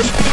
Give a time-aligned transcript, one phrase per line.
[0.00, 0.27] Thank you.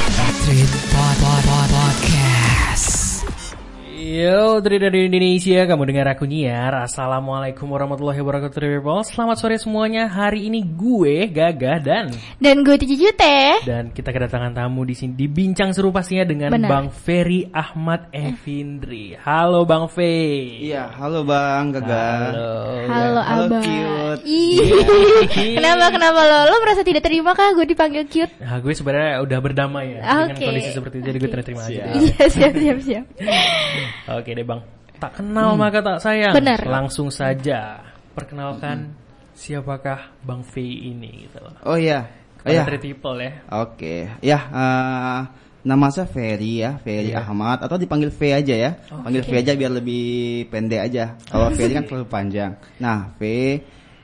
[4.16, 6.88] Yo, dari dari Indonesia, kamu dengar aku nyiar.
[6.88, 9.04] Assalamualaikum warahmatullahi wabarakatuh, people.
[9.04, 10.07] Selamat sore semuanya.
[10.07, 13.60] Hari ini gue Gagah dan Dan gue Cici Teh.
[13.68, 16.70] dan kita kedatangan tamu di sini di bincang seru pastinya dengan Benar.
[16.71, 19.20] Bang Ferry Ahmad Evindri.
[19.20, 20.64] Halo Bang Fe.
[20.64, 22.07] Iya, halo Bang Gaga.
[22.32, 22.56] Halo.
[22.88, 23.21] Halo, Halo,
[23.52, 23.64] Abang.
[23.68, 24.21] cute.
[24.24, 25.60] Ih.
[25.60, 26.56] kenapa kenapa lo?
[26.56, 28.32] Lo merasa tidak terima kah gue dipanggil cute?
[28.39, 30.46] Nah, gue sebenarnya udah berdamai ya dengan Oke.
[30.47, 31.43] kondisi seperti itu, jadi gue Oke.
[31.43, 31.84] terima aja.
[32.00, 33.05] Iya siap siap siap.
[34.05, 34.61] Oke deh Bang.
[34.95, 36.33] Tak kenal maka tak sayang.
[36.33, 36.61] Benar.
[36.63, 37.81] Langsung saja
[38.15, 38.95] perkenalkan
[39.35, 41.53] siapakah Bang V ini gitu loh.
[41.67, 42.07] Oh iya.
[42.45, 42.63] Oh iya.
[42.63, 43.41] three people ya.
[43.51, 44.05] Oke.
[44.21, 45.19] Ya, eh,
[45.65, 47.25] nama saya Ferry ya, Ferry Iya.
[47.25, 48.71] Ahmad atau dipanggil V aja ya.
[48.87, 50.05] Panggil V aja biar lebih
[50.53, 51.17] pendek aja.
[51.25, 52.51] Kalau Ferry kan terlalu panjang.
[52.79, 53.21] Nah, V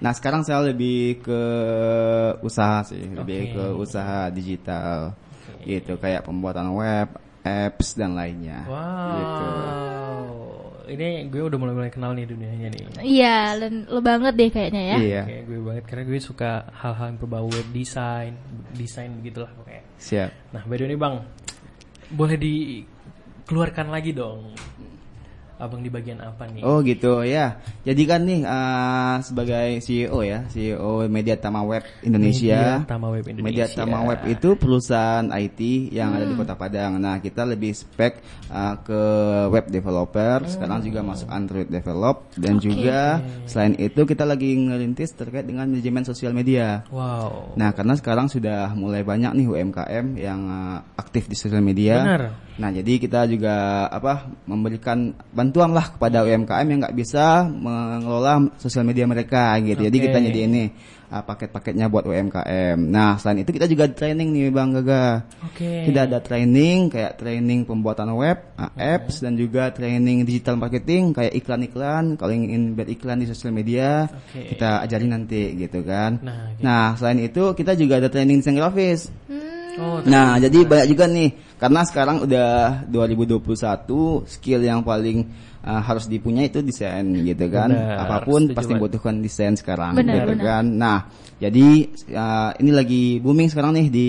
[0.02, 1.41] Nah, sekarang saya lebih ke
[2.41, 3.53] usaha sih, lebih Oke.
[3.53, 5.13] ke usaha digital.
[5.61, 7.05] Gitu, kayak pembuatan web,
[7.42, 8.66] apps dan lainnya.
[8.66, 9.11] Wow.
[9.16, 9.45] Gitu.
[10.92, 12.81] Ini gue udah mulai-mulai kenal nih dunianya nih.
[13.00, 14.98] Iya, lo, lo banget deh kayaknya ya.
[15.00, 18.36] Iya, Kayak gue banget karena gue suka hal-hal yang berbau web design,
[18.75, 19.83] desain begitulah pokoknya.
[19.95, 20.30] siap.
[20.52, 21.16] Nah, by the way nih Bang,
[22.11, 24.52] boleh dikeluarkan lagi dong.
[25.62, 26.66] Abang di bagian apa nih?
[26.66, 27.62] Oh gitu ya.
[27.86, 32.81] Jadi kan nih eh, sebagai CEO ya, CEO Media Tama Web Indonesia.
[32.81, 33.45] Media Tama Web Indonesia.
[33.45, 35.62] Media Tama Web itu perusahaan IT
[35.94, 36.98] yang ada di Kota Padang.
[36.98, 39.02] Nah, kita lebih spek eh, ke
[39.52, 45.45] web developer, sekarang juga masuk Android develop dan juga selain itu kita lagi ngerintis terkait
[45.45, 46.86] dengan manajemen sosial media.
[46.89, 47.54] Wow.
[47.58, 52.02] Nah, karena sekarang sudah mulai banyak nih UMKM yang eh, aktif di sosial media.
[52.02, 52.23] Benar.
[52.59, 58.83] Nah, jadi kita juga apa memberikan bantuan lah kepada UMKM yang nggak bisa mengelola sosial
[58.83, 59.88] media mereka gitu.
[59.88, 60.05] Jadi Oke.
[60.09, 60.69] kita nyediain nih
[61.11, 62.80] uh, paket-paketnya buat UMKM.
[62.80, 65.27] Nah, selain itu kita juga training nih Bang Gaga.
[65.52, 65.91] Oke.
[65.91, 71.36] Kita ada training kayak training pembuatan web, uh, apps dan juga training digital marketing kayak
[71.36, 74.55] iklan-iklan, kalau ingin beriklan di sosial media, Oke.
[74.55, 76.23] kita ajarin nanti gitu kan.
[76.23, 76.64] Nah, gitu.
[76.64, 79.11] Nah, selain itu kita juga ada training desain grafis.
[79.80, 81.30] Oh, Nah, jadi banyak juga nih
[81.61, 85.30] karena sekarang udah 2021 skill yang paling
[85.64, 87.70] uh, harus dipunya itu desain gitu kan.
[87.71, 90.45] Benar, Apa pun pasti membutuhkan desain sekarang Benar, gitu benar.
[90.45, 90.64] kan.
[90.65, 90.99] Nah,
[91.37, 91.67] jadi
[92.11, 94.08] uh, ini lagi booming sekarang nih di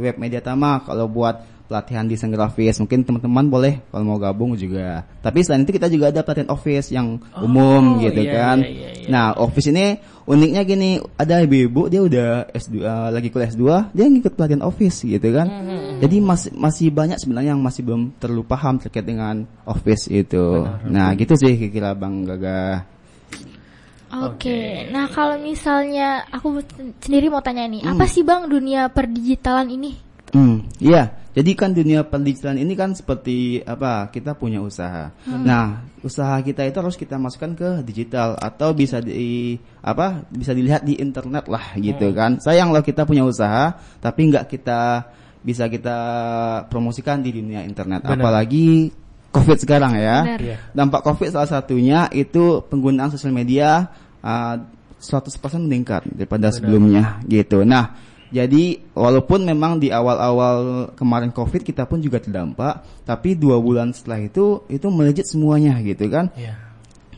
[0.00, 5.04] web media Tama kalau buat pelatihan desain grafis mungkin teman-teman boleh kalau mau gabung juga.
[5.20, 8.58] Tapi selain itu kita juga ada pelatihan office yang umum gitu iya, kan.
[8.64, 9.08] iya, iya, iya.
[9.12, 14.04] Nah, office ini uniknya gini, ada ibu-ibu dia udah S2 uh, lagi kuliah S2, dia
[14.08, 15.46] ngikut pelatihan office gitu kan.
[15.46, 20.64] Hmm, Jadi masih masih banyak sebenarnya yang masih belum terlalu paham terkait dengan office itu.
[20.88, 22.96] nah, gitu sih kira-kira Bang Gaga.
[24.08, 24.88] Oke.
[24.88, 26.64] Nah, kalau misalnya aku
[27.04, 30.07] sendiri mau tanya nih, apa sih Bang dunia perdigitalan ini?
[30.32, 31.14] Hmm, iya.
[31.38, 34.10] Jadi kan dunia pendigitalan ini kan seperti apa?
[34.10, 35.14] Kita punya usaha.
[35.22, 40.26] Nah, usaha kita itu harus kita masukkan ke digital atau bisa di apa?
[40.34, 42.42] Bisa dilihat di internet lah gitu kan.
[42.42, 45.06] Sayang loh kita punya usaha tapi nggak kita
[45.38, 45.98] bisa kita
[46.66, 48.02] promosikan di dunia internet.
[48.02, 48.18] Benar.
[48.18, 48.90] Apalagi
[49.30, 50.26] Covid sekarang ya.
[50.26, 50.40] Benar.
[50.42, 50.56] Iya.
[50.74, 53.86] Dampak Covid salah satunya itu penggunaan sosial media
[54.26, 54.58] uh,
[54.98, 57.62] 100% meningkat daripada sebelumnya gitu.
[57.62, 57.94] Nah,
[58.28, 64.20] jadi walaupun memang di awal-awal kemarin Covid kita pun juga terdampak, tapi dua bulan setelah
[64.20, 66.28] itu itu melejit semuanya gitu kan.
[66.36, 66.68] Iya.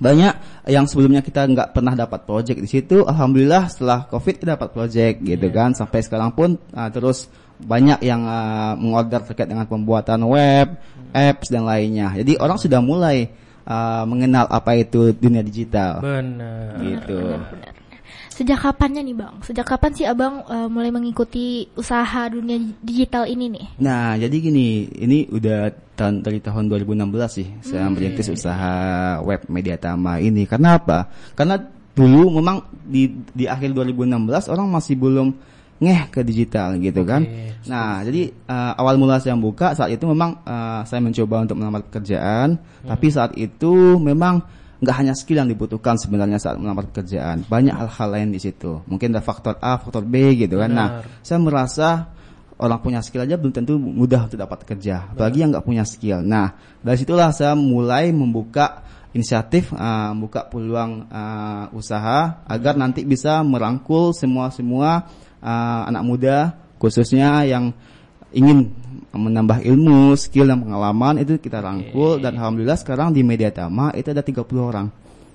[0.00, 0.34] Banyak
[0.70, 5.16] yang sebelumnya kita nggak pernah dapat project di situ, alhamdulillah setelah Covid kita dapat project
[5.20, 5.74] gitu kan.
[5.76, 7.28] Sampai sekarang pun uh, terus
[7.60, 10.78] banyak yang uh, mengorder terkait dengan pembuatan web,
[11.12, 12.16] apps dan lainnya.
[12.16, 13.28] Jadi orang sudah mulai
[13.68, 16.00] uh, mengenal apa itu dunia digital.
[16.00, 16.80] Benar.
[16.80, 17.20] gitu.
[17.36, 17.79] Benar.
[18.40, 19.36] Sejak kapannya nih Bang?
[19.44, 23.66] Sejak kapan sih Abang eh, mulai mengikuti usaha dunia digital ini nih?
[23.84, 28.72] Nah, jadi gini, ini udah tahun dari tahun 2016 sih saya merintis usaha
[29.20, 30.48] web Media Tama ini.
[30.48, 31.12] Karena apa?
[31.36, 31.60] Karena
[31.92, 34.08] dulu memang di di akhir 2016
[34.48, 35.36] orang masih belum
[35.84, 37.20] ngeh ke digital gitu kan.
[37.28, 41.60] Oke, Nah, jadi eh, awal mula saya buka saat itu memang eh, saya mencoba untuk
[41.60, 42.56] melamar pekerjaan,
[42.88, 44.40] tapi saat itu memang
[44.80, 48.80] nggak hanya skill yang dibutuhkan sebenarnya saat melamar pekerjaan, banyak hal-hal lain di situ.
[48.88, 50.72] Mungkin ada faktor A, faktor B gitu kan.
[50.72, 50.88] Nah,
[51.20, 52.08] saya merasa
[52.60, 56.24] orang punya skill aja belum tentu mudah untuk dapat kerja, apalagi yang nggak punya skill.
[56.24, 63.44] Nah, dari situlah saya mulai membuka inisiatif, uh, membuka peluang uh, usaha agar nanti bisa
[63.44, 65.08] merangkul semua semua
[65.44, 66.36] uh, anak muda,
[66.80, 67.74] khususnya yang
[68.30, 68.70] ingin
[69.10, 74.14] menambah ilmu, skill dan pengalaman itu kita rangkul dan alhamdulillah sekarang di Media Tama itu
[74.14, 74.86] ada 30 orang.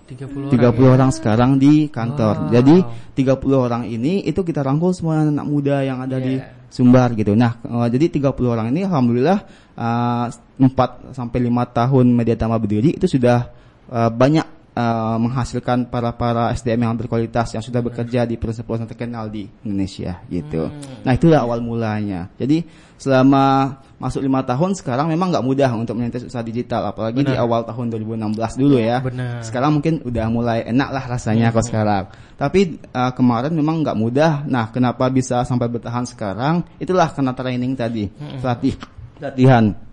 [0.06, 0.77] 30 30 orang.
[0.77, 0.89] ya?
[0.94, 2.48] orang sekarang di kantor.
[2.48, 2.51] Wow.
[2.54, 2.75] Jadi
[3.19, 6.63] 30 orang ini itu kita rangkul semua anak muda yang ada di Yeah.
[6.75, 7.39] Sumbar gitu.
[7.39, 9.39] Nah, eh, jadi 30 orang ini alhamdulillah
[9.80, 10.25] eh,
[10.60, 13.48] 4 sampai 5 tahun Media Tama berdiri itu sudah
[13.88, 19.31] eh, banyak eh, menghasilkan para para SDM yang berkualitas yang sudah bekerja di perusahaan-perusahaan terkenal
[19.31, 20.68] di Indonesia gitu.
[21.07, 22.27] Nah, itulah awal mulanya.
[22.36, 27.31] Jadi selama masuk lima tahun sekarang memang nggak mudah untuk merintis usaha digital apalagi di
[27.31, 27.48] Benar.
[27.48, 29.00] awal tahun 2016 dulu ya.
[29.00, 29.39] Benar.
[29.39, 32.12] Sekarang mungkin udah mulai enak lah rasanya kok sekarang.
[32.36, 34.44] Tapi uh, kemarin memang nggak mudah.
[34.44, 36.68] Nah, kenapa bisa sampai bertahan sekarang?
[36.75, 38.12] Itulah karena training tadi,
[38.44, 38.75] pelatih,
[39.16, 39.84] pelatihan.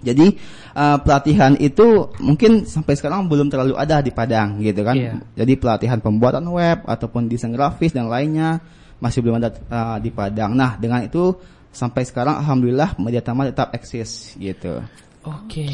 [0.00, 0.36] Jadi
[0.74, 4.96] uh, pelatihan itu mungkin sampai sekarang belum terlalu ada di Padang gitu kan.
[4.96, 5.14] Iya.
[5.36, 8.60] Jadi pelatihan pembuatan web ataupun desain grafis dan lainnya
[9.00, 10.52] masih belum ada uh, di Padang.
[10.52, 11.32] Nah, dengan itu
[11.70, 14.82] sampai sekarang alhamdulillah Media Tama tetap eksis gitu.
[15.20, 15.64] Oke,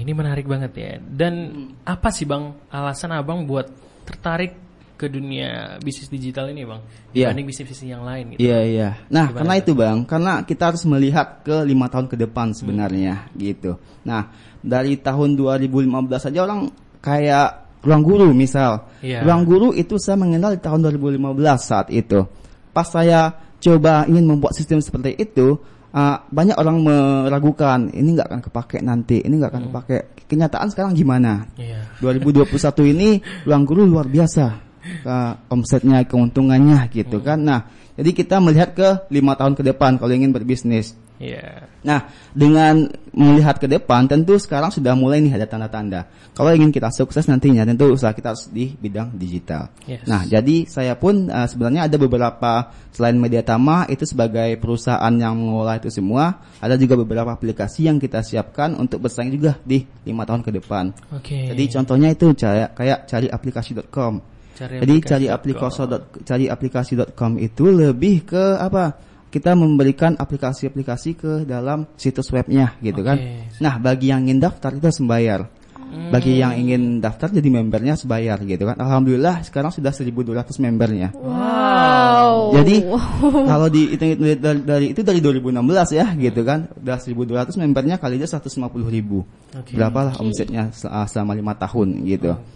[0.00, 0.92] ini menarik banget ya.
[1.00, 3.68] Dan apa sih bang alasan abang buat
[4.08, 4.65] tertarik
[4.96, 6.80] ke dunia bisnis digital ini bang
[7.12, 7.28] Iya.
[7.30, 8.40] dibanding bisnis-bisnis yang lain gitu?
[8.40, 8.88] Iya iya.
[9.12, 13.28] Nah Gimana karena itu bang, karena kita harus melihat ke lima tahun ke depan sebenarnya
[13.36, 13.76] gitu.
[14.08, 14.32] Nah
[14.64, 15.92] dari tahun 2015
[16.28, 16.72] saja orang
[17.04, 17.48] kayak
[17.84, 18.88] ruang guru misal.
[19.04, 19.22] Iya.
[19.22, 22.24] Ruang guru itu saya mengenal di tahun 2015 saat itu.
[22.72, 25.56] Pas saya coba ingin membuat sistem seperti itu,
[25.94, 29.98] uh, banyak orang meragukan ini nggak akan kepake nanti, ini nggak akan kepake.
[30.26, 31.46] Kenyataan sekarang gimana?
[31.54, 31.86] Iya.
[32.02, 33.08] 2021 ini
[33.46, 34.65] ruang guru luar biasa
[35.04, 37.60] uh, omsetnya keuntungannya gitu kan nah
[37.96, 41.64] jadi kita melihat ke lima tahun ke depan kalau ingin berbisnis Iya.
[41.80, 46.04] nah dengan melihat ke depan tentu sekarang sudah mulai nih ada tanda-tanda
[46.36, 50.04] kalau ingin kita sukses nantinya tentu usaha kita harus di bidang digital Yes.
[50.04, 55.32] nah jadi saya pun uh, sebenarnya ada beberapa selain Media Tama itu sebagai perusahaan yang
[55.40, 60.28] mengelola itu semua ada juga beberapa aplikasi yang kita siapkan untuk bersaing juga di lima
[60.28, 61.48] tahun ke depan Oke.
[61.48, 64.35] jadi contohnya itu kayak kayak cari aplikasi.com.
[64.56, 65.84] Cari Jadi cari aplikasi.com.
[65.92, 68.96] aplikasi cari aplikasi.com itu lebih ke apa?
[69.28, 73.20] Kita memberikan aplikasi-aplikasi ke dalam situs webnya gitu kan.
[73.20, 73.60] Oke.
[73.60, 75.40] Nah, bagi yang ingin daftar itu harus membayar.
[75.86, 78.74] Bagi yang ingin daftar jadi membernya harus bayar gitu kan.
[78.76, 81.14] Alhamdulillah sekarang sudah 1200 membernya.
[81.14, 82.52] Wow.
[82.58, 82.84] Jadi
[83.50, 86.68] kalau dihitung dari, dari, dari itu dari 2016 ya gitu kan.
[86.74, 89.22] Udah 1200 membernya kali aja 150 ribu.
[89.54, 89.78] Oke.
[89.78, 92.34] Berapa lah omsetnya sel- selama lima tahun gitu.
[92.34, 92.55] Oke.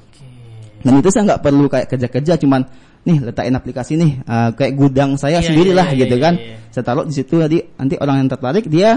[0.80, 2.60] Dan itu saya nggak perlu kayak kerja-kerja cuman
[3.00, 6.24] nih letakin aplikasi nih ah, kayak gudang saya Iya, sendiri iya, lah iya, gitu iya,
[6.24, 6.34] kan.
[6.36, 6.56] iya.
[6.68, 8.90] Saya taruh di situ jadi nanti orang yang tertarik dia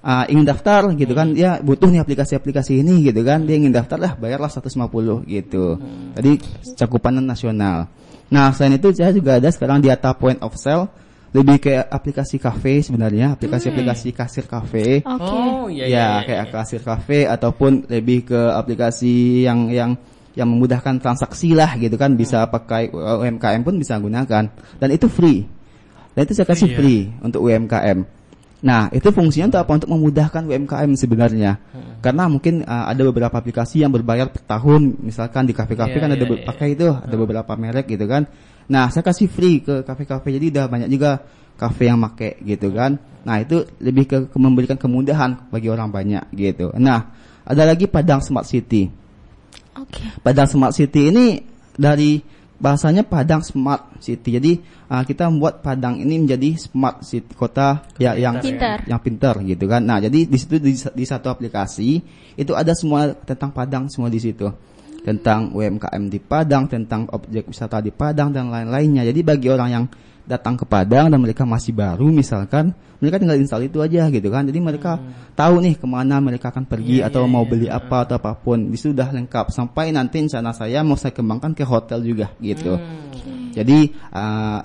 [0.00, 1.20] ah, ingin daftar gitu Hmm.
[1.20, 5.76] kan dia butuh nih aplikasi-aplikasi ini gitu kan dia ingin daftar lah bayarlah 150 gitu.
[5.76, 6.16] Hmm.
[6.16, 6.40] Jadi
[6.76, 7.88] cakupan nasional.
[8.32, 10.88] Nah selain itu saya juga ada sekarang data point of sale
[11.30, 15.30] lebih kayak aplikasi kafe sebenarnya aplikasi-aplikasi kasir kafe Oke.
[15.30, 16.06] Oh iya ya iya.
[16.18, 16.54] iya, kayak iya.
[16.58, 19.94] kasir kafe ataupun lebih ke aplikasi yang yang
[20.38, 22.52] yang memudahkan transaksi lah gitu kan bisa Hmm.
[22.54, 24.46] pakai uh, UMKM pun bisa gunakan.
[24.78, 25.46] Dan itu free.
[26.14, 26.78] Dan itu saya kasih Free, ya?
[26.78, 27.98] free untuk UMKM
[28.60, 29.72] nah itu fungsinya untuk apa?
[29.80, 31.56] Untuk memudahkan UMKM sebenarnya.
[31.72, 31.96] Hmm.
[32.04, 35.00] karena mungkin uh, ada beberapa aplikasi yang berbayar per tahun.
[35.00, 36.48] Misalkan di kafe-kafe Iya, kan ada iya, be- iya.
[36.48, 38.28] pakai itu ada beberapa merek gitu kan.
[38.68, 40.28] Nah saya kasih free ke kafe-kafe.
[40.36, 41.24] Jadi udah banyak juga
[41.56, 43.00] kafe yang make gitu kan.
[43.24, 46.68] Nah itu lebih ke, ke memberikan kemudahan bagi orang banyak gitu.
[46.76, 47.16] Nah
[47.48, 48.92] ada lagi Padang Smart City
[49.80, 50.04] Oke.
[50.20, 51.40] Padang Smart City ini
[51.74, 52.20] dari
[52.60, 54.36] bahasanya Padang Smart City.
[54.36, 54.52] Jadi
[54.92, 58.84] uh, kita membuat Padang ini menjadi smart city kota ya, yang Pintar.
[58.84, 59.80] yang pintar gitu kan.
[59.80, 62.04] Nah, jadi di situ di, di satu aplikasi
[62.36, 64.46] itu ada semua tentang Padang semua di situ.
[65.00, 69.08] Tentang UMKM di Padang, tentang objek wisata di Padang dan lain-lainnya.
[69.08, 69.84] Jadi bagi orang yang
[70.30, 72.70] datang ke Padang dan mereka masih baru misalkan,
[73.02, 74.46] mereka tinggal install itu aja gitu kan.
[74.46, 75.02] Jadi mereka
[75.34, 77.50] tahu nih ke mana mereka akan pergi Iya, atau iya, mau iya.
[77.50, 78.70] beli apa atau apa pun.
[78.70, 82.78] Itu sudah lengkap sampai nanti rencana saya mau saya kembangkan ke hotel juga gitu.
[82.78, 83.50] Hmm.
[83.50, 84.62] Jadi uh,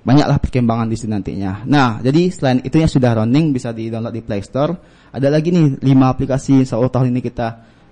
[0.00, 1.68] banyaklah perkembangan di sini nantinya.
[1.68, 4.72] Nah, jadi selain itu yang sudah running bisa di-download di Play Store.
[5.12, 7.48] Ada lagi nih 5 aplikasi Allah tahun ini kita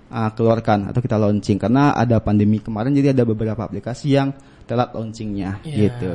[0.09, 4.31] uh, keluarkan atau kita launching karena ada pandemi kemarin jadi ada beberapa aplikasi yang
[4.65, 5.75] telat launchingnya Iya.
[5.89, 6.13] gitu.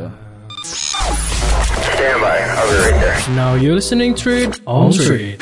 [1.79, 2.39] Stand by.
[2.41, 3.35] I'll be right there.
[3.35, 5.39] Now you're listening to it on Trade.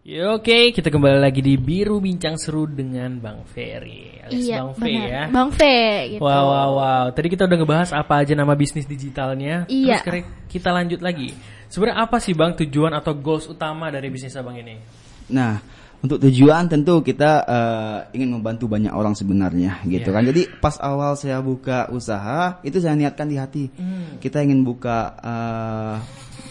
[0.00, 4.18] Ya, Oke, kita kembali lagi di Biru Bincang Seru dengan Bang Ferry.
[4.26, 5.06] alias Iya, Bang Fe benar.
[5.06, 5.22] ya.
[5.28, 5.78] Bang Fe
[6.16, 6.22] gitu.
[6.24, 7.04] Wow, wow, wow.
[7.12, 9.68] Tadi kita udah ngebahas apa aja nama bisnis digitalnya.
[9.68, 9.96] Terus Iya.
[10.02, 11.30] sekarang kita lanjut lagi.
[11.68, 14.80] Sebenarnya apa sih Bang tujuan atau goals utama dari bisnis Abang ini?
[15.30, 15.62] Nah,
[16.00, 20.16] untuk tujuan tentu kita eh, ingin membantu banyak orang sebenarnya gitu Iya.
[20.16, 20.22] kan.
[20.24, 23.64] Jadi pas awal saya buka usaha itu saya niatkan di hati.
[23.76, 24.16] Hmm.
[24.16, 25.96] Kita ingin buka eh,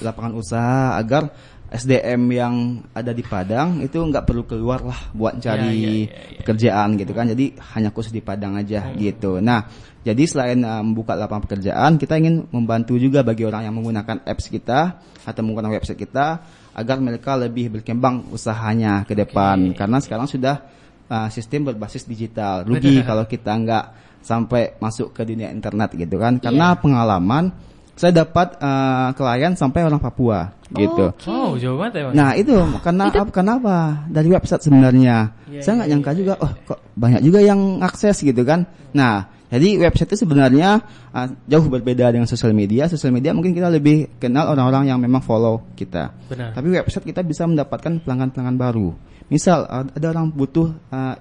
[0.05, 1.33] lapangan usaha agar
[1.69, 5.93] SDM yang ada di Padang itu nggak perlu keluar lah buat cari Ya, ya, ya,
[5.93, 6.37] ya.
[6.41, 7.29] pekerjaan gitu kan.
[7.29, 9.37] Jadi hanya khusus di Padang aja gitu.
[9.37, 9.69] Nah,
[10.01, 14.49] jadi selain uh, membuka lapangan pekerjaan, kita ingin membantu juga bagi orang yang menggunakan apps
[14.49, 16.41] kita atau menggunakan website kita
[16.73, 19.77] agar mereka lebih berkembang usahanya ke depan.
[19.77, 20.65] Karena sekarang sudah
[21.05, 22.65] uh, sistem berbasis digital.
[22.65, 23.85] Rugi kalau kita nggak
[24.25, 26.41] sampai masuk ke dunia internet gitu kan.
[26.41, 27.53] Karena pengalaman
[27.99, 31.11] saya dapat uh, klien sampai orang Papua gitu.
[31.27, 32.15] Oh, jauh banget ya.
[32.15, 33.27] Nah itu karena apa?
[33.27, 33.75] Kenapa
[34.07, 35.35] dari website sebenarnya?
[35.51, 38.63] Iya, Saya nggak nyangka juga, oh kok banyak juga yang akses gitu kan?
[38.95, 40.79] Nah jadi website itu sebenarnya
[41.11, 42.87] uh, jauh berbeda dengan sosial media.
[42.87, 46.15] Sosial media mungkin kita lebih kenal orang-orang yang memang follow kita.
[46.31, 46.55] Benar.
[46.55, 48.95] Tapi website kita bisa mendapatkan pelanggan-pelanggan baru.
[49.27, 51.13] Misal ad- ada orang butuh uh,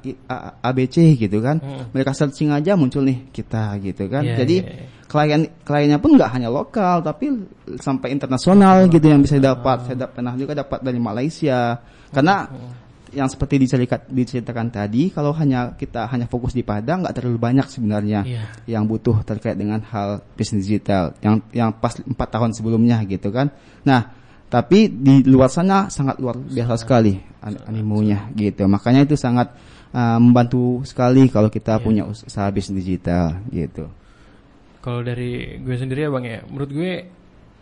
[0.64, 1.60] ABC gitu kan,
[1.92, 4.24] mereka searching aja muncul nih kita gitu kan.
[4.24, 4.97] Iya, Jadi iya, iya.
[5.08, 7.32] Klien kliennya pun nggak hanya lokal tapi
[7.80, 9.88] sampai internasional gitu yang bisa dapat.
[9.88, 11.80] Saya dap- pernah juga dapat dari Malaysia.
[12.08, 12.44] Karena
[13.08, 17.64] yang seperti diceritakan, diceritakan tadi, kalau hanya kita hanya fokus di Padang nggak terlalu banyak
[17.64, 18.42] sebenarnya Iya.
[18.68, 23.48] yang butuh terkait dengan hal bisnis digital yang yang pas empat tahun sebelumnya gitu kan.
[23.88, 24.12] Nah,
[24.52, 28.68] tapi di luar sana sangat luar biasa sekali an- animonya gitu.
[28.68, 29.56] Makanya itu sangat
[29.96, 31.84] uh, membantu sekali kalau kita Iya.
[31.84, 33.88] punya usaha bisnis digital gitu.
[34.78, 36.92] Kalau dari gue sendiri ya bang ya, menurut gue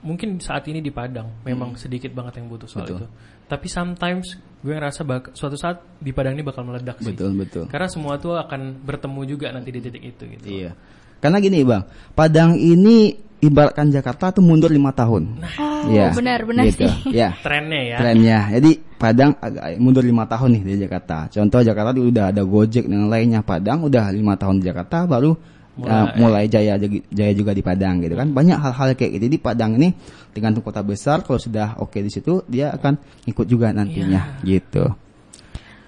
[0.00, 2.92] mungkin saat ini di Padang memang sedikit banget yang butuh soal Hmm.
[2.92, 2.98] Betul.
[3.00, 3.06] itu.
[3.46, 4.26] Tapi sometimes
[4.58, 7.10] gue ngerasa bak suatu saat di Padang ini bakal meledak sih.
[7.10, 7.64] Betul betul.
[7.66, 10.46] Karena semua tuh akan bertemu juga nanti di titik itu gitu.
[10.46, 10.70] Iya.
[11.16, 11.82] Karena gini bang,
[12.12, 15.40] Padang ini ibaratkan Jakarta tuh mundur lima tahun.
[15.58, 16.84] Oh, Iya, benar-benar gitu.
[16.84, 17.14] sih.
[17.14, 17.32] Ya.
[17.46, 17.96] Trennya ya.
[17.96, 18.38] trennya.
[18.52, 21.16] Jadi Padang agak mundur lima tahun nih dari Jakarta.
[21.28, 23.40] Contoh Jakarta dulu udah ada Gojek dan lainnya.
[23.40, 25.36] Padang udah lima tahun di Jakarta, baru
[25.76, 25.92] Mulai.
[25.92, 26.80] uh, mulai jaya
[27.12, 28.32] jaya juga di Padang gitu kan.
[28.32, 29.24] Banyak hal-hal kayak gitu.
[29.28, 29.92] Jadi Padang ini
[30.32, 31.20] tergantung kota besar.
[31.20, 32.96] Kalau sudah oke di situ, dia akan
[33.28, 34.88] ikut juga nantinya gitu.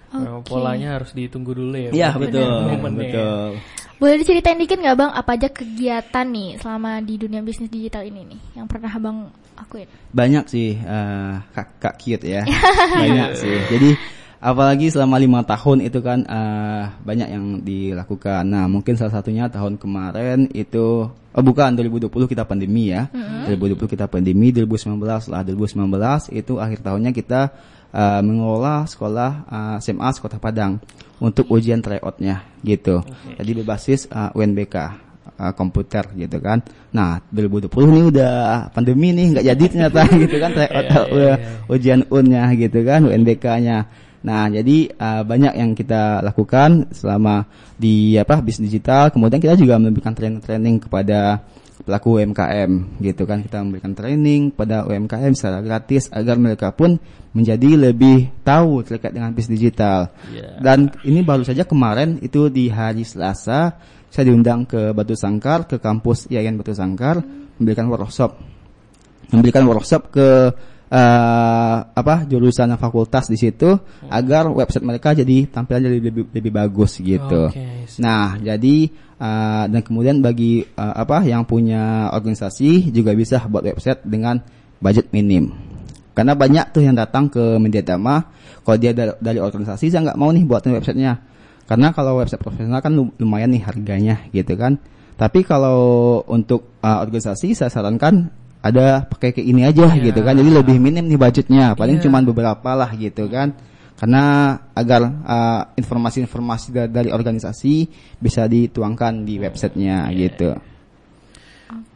[0.08, 1.90] Memang Polanya harus ditunggu dulu ya.
[1.92, 2.20] Iya Bang.
[2.28, 2.96] betul, Momennya.
[2.96, 3.48] betul.
[3.98, 8.30] Boleh diceritain dikit nggak bang apa aja kegiatan nih selama di dunia bisnis digital ini
[8.30, 9.26] nih yang pernah abang
[9.58, 9.90] akuin?
[10.14, 12.46] Banyak sih uh, kak, kak cute ya,
[13.02, 13.58] banyak sih.
[13.66, 13.90] Jadi
[14.38, 18.46] apalagi selama lima tahun itu kan uh, banyak yang dilakukan.
[18.46, 24.06] Nah mungkin salah satunya tahun kemarin itu, oh bukan 2020 kita pandemi ya, 2020 kita
[24.06, 24.98] pandemi, 2019
[25.30, 27.40] lah 2019 itu akhir tahunnya kita
[27.92, 30.78] uh, mengelola sekolah uh, SMA Kota Padang
[31.18, 33.02] untuk ujian tryoutnya gitu.
[33.34, 34.76] Jadi berbasis uh, UNBK
[35.38, 36.62] uh, komputer gitu kan.
[36.94, 41.72] Nah, 2020 ini udah pandemi nih nggak jadi ternyata gitu kan tryout Iya, iya, uh,
[41.74, 43.78] ujian UN-nya gitu kan, UNBK-nya.
[44.28, 47.48] Nah, jadi uh, banyak yang kita lakukan selama
[47.80, 49.08] di apa bisnis digital.
[49.08, 51.40] Kemudian kita juga memberikan training-training kepada
[51.88, 53.40] pelaku UMKM gitu kan.
[53.40, 57.00] Kita memberikan training pada UMKM secara gratis agar mereka pun
[57.32, 60.12] menjadi lebih tahu terkait dengan bisnis digital.
[60.28, 60.60] Iya.
[60.60, 63.80] Dan ini baru saja kemarin itu di hari Selasa
[64.12, 67.20] saya diundang ke Batu Sangkar ke kampus IAIN Batu Sangkar
[67.56, 68.40] memberikan workshop
[69.28, 70.52] memberikan workshop ke
[70.88, 73.76] eh, apa jurusan fakultas di situ
[74.08, 77.52] agar website mereka jadi tampilannya lebih, lebih, lebih bagus gitu.
[77.52, 78.00] Sip.
[78.00, 84.04] Nah, jadi uh, dan kemudian bagi uh, apa yang punya organisasi juga bisa buat website
[84.06, 84.40] dengan
[84.78, 85.52] budget minim.
[86.14, 88.26] Karena banyak tuh yang datang ke media dama,
[88.66, 91.14] kalau dia dari, dari organisasi saya nggak mau nih buatin websitenya.
[91.68, 94.80] Karena kalau website profesional kan lu- lumayan nih harganya gitu kan.
[95.18, 98.30] Tapi kalau untuk uh, organisasi saya sarankan
[98.68, 100.12] ada pakai kayak ini aja Iya.
[100.12, 100.34] gitu kan.
[100.34, 102.04] Jadi lebih minim nih budgetnya, paling Iya.
[102.06, 103.52] cuman beberapa lah gitu kan
[103.98, 110.14] karena agar uh, informasi-informasi da- dari organisasi bisa dituangkan di websitenya Iya.
[110.14, 110.50] gitu.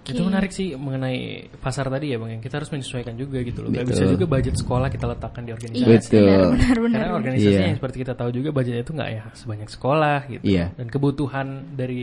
[0.02, 2.42] Itu menarik sih mengenai pasar tadi ya bang.
[2.42, 3.70] Kita harus menyesuaikan juga gitu loh.
[3.70, 3.94] Gak Betul.
[3.94, 5.86] bisa juga budget sekolah kita letakkan di organisasi.
[5.86, 6.26] Iya, Betul.
[6.26, 6.98] benar benar benar.
[7.06, 7.66] Karena organisasi Iya.
[7.70, 10.42] yang seperti kita tahu juga budgetnya itu nggak ya sebanyak sekolah gitu.
[10.42, 10.66] Iya.
[10.74, 11.46] Dan kebutuhan
[11.78, 12.02] dari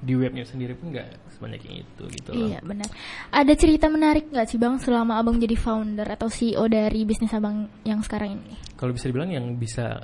[0.00, 2.48] di webnya sendiri pun nggak sebanyak yang itu gitu loh.
[2.48, 2.88] Iya benar.
[3.28, 7.68] Ada cerita menarik nggak sih bang selama abang jadi founder atau CEO dari bisnis abang
[7.84, 8.56] yang sekarang ini?
[8.80, 10.00] Kalau bisa dibilang yang bisa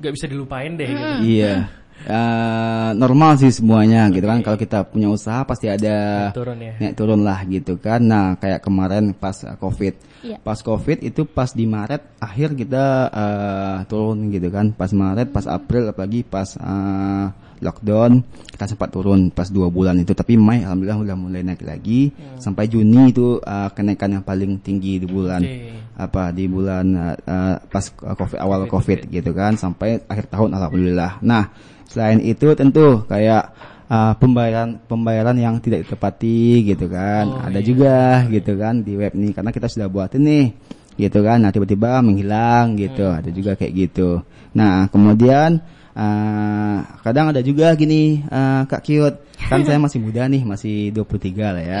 [0.00, 1.06] nggak bisa dilupain deh gitu.
[1.24, 1.68] Iya.
[1.96, 4.44] Uh, normal sih semuanya gitu kan.
[4.44, 6.76] Kalau kita punya usaha pasti ada Turun ya.
[6.76, 8.04] naik turun lah gitu kan.
[8.04, 9.96] Nah, kayak kemarin pas uh, Covid.
[10.26, 10.38] Iya.
[10.42, 14.74] Pas Covid itu pas di Maret akhir kita uh, turun gitu kan.
[14.74, 17.30] Pas Maret, pas April apalagi pas uh,
[17.62, 18.20] lockdown
[18.52, 20.12] kita sempat turun pas dua bulan itu.
[20.12, 22.10] Tapi Mei alhamdulillah udah mulai naik lagi.
[22.42, 25.72] Sampai Juni itu uh, kenaikan yang paling tinggi di bulan Oke.
[25.96, 31.22] apa di bulan uh, uh, pas COVID awal COVID gitu kan sampai akhir tahun alhamdulillah.
[31.22, 31.54] Nah,
[31.86, 33.54] selain itu tentu kayak
[33.90, 37.24] uh, pembayaran pembayaran yang tidak ditepati gitu kan.
[37.30, 37.66] Oh, Ada iya.
[37.66, 37.96] juga
[38.30, 40.54] gitu kan di web nih karena kita sudah buat ini
[40.96, 41.44] gitu kan.
[41.44, 44.24] Nah tiba-tiba menghilang gitu, ada juga kayak gitu.
[44.56, 45.60] Nah kemudian
[45.96, 49.14] uh, kadang ada juga gini uh, Kak Kiot,
[49.48, 51.80] kan saya masih muda nih, masih 23 lah ya.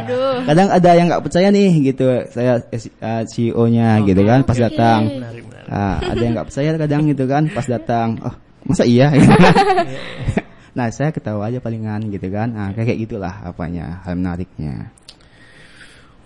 [0.00, 0.36] aduh.
[0.48, 2.60] kadang ada yang nggak percaya nih gitu, saya
[3.00, 5.00] uh, CEO-nya gitu kan, pas datang.
[5.08, 5.72] Menarik, menarik.
[5.72, 8.34] Ah, ada yang nggak percaya kadang gitu kan, pas datang, oh
[8.66, 9.10] masa iya?
[10.76, 14.92] nah saya ketawa aja palingan gitu kan, nah kayak kayak gitulah apanya hal menariknya.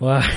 [0.03, 0.25] Wah.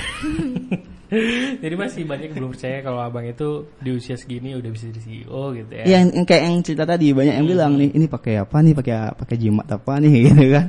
[1.62, 5.00] Jadi masih banyak yang belum percaya kalau abang itu di usia segini udah bisa jadi
[5.04, 5.84] CEO gitu ya.
[5.86, 8.74] Iya, yang, yang kayak yang cerita tadi banyak yang bilang nih, ini pakai apa nih,
[8.74, 10.66] pakai pakai jimat apa nih gitu kan.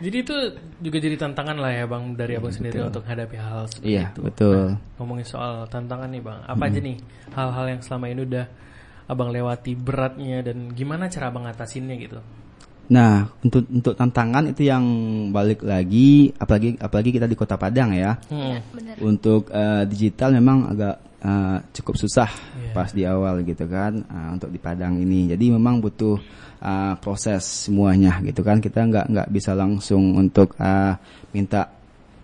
[0.00, 0.34] Jadi itu
[0.80, 4.20] juga jadi tantangan lah ya bang dari abang sendiri untuk hadapi hal seperti Iya, itu.
[4.24, 4.80] betul.
[4.96, 6.96] Ngomongin soal tantangan nih bang, apa aja nih
[7.36, 8.46] hal-hal yang selama ini udah
[9.12, 12.16] abang lewati beratnya dan gimana cara abang ngatasinnya gitu?
[12.90, 14.82] Nah, untuk untuk tantangan itu yang
[15.30, 18.18] balik lagi, apalagi apalagi kita di Kota Padang ya.
[18.26, 18.58] Hmm.
[18.74, 18.98] Bener.
[18.98, 22.72] Untuk eh, digital memang agak eh, cukup susah Iya.
[22.74, 25.30] pas di awal gitu kan eh, untuk di Padang ini.
[25.30, 26.18] Jadi memang butuh
[26.58, 28.58] eh, proses semuanya gitu kan.
[28.58, 30.98] Kita nggak nggak bisa langsung untuk eh,
[31.30, 31.70] minta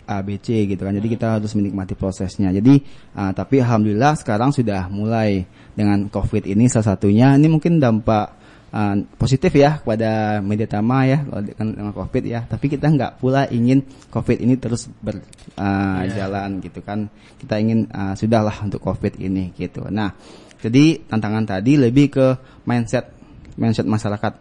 [0.02, 0.94] ABC gitu kan.
[0.98, 2.50] Jadi kita harus menikmati prosesnya.
[2.50, 2.74] Jadi
[3.14, 5.46] eh, tapi alhamdulillah sekarang sudah mulai
[5.78, 8.34] dengan Covid ini salah satunya ini mungkin dampak
[8.72, 12.40] uh, positif ya kepada media tama ya kalau dengan, covid ya.
[12.46, 17.10] Tapi kita nggak pula ingin covid ini terus berjalan gitu kan.
[17.36, 19.86] Kita ingin uh, sudahlah untuk covid ini gitu.
[19.90, 20.14] Nah
[20.62, 22.26] jadi tantangan tadi lebih ke
[22.64, 23.12] mindset
[23.60, 24.32] mindset masyarakat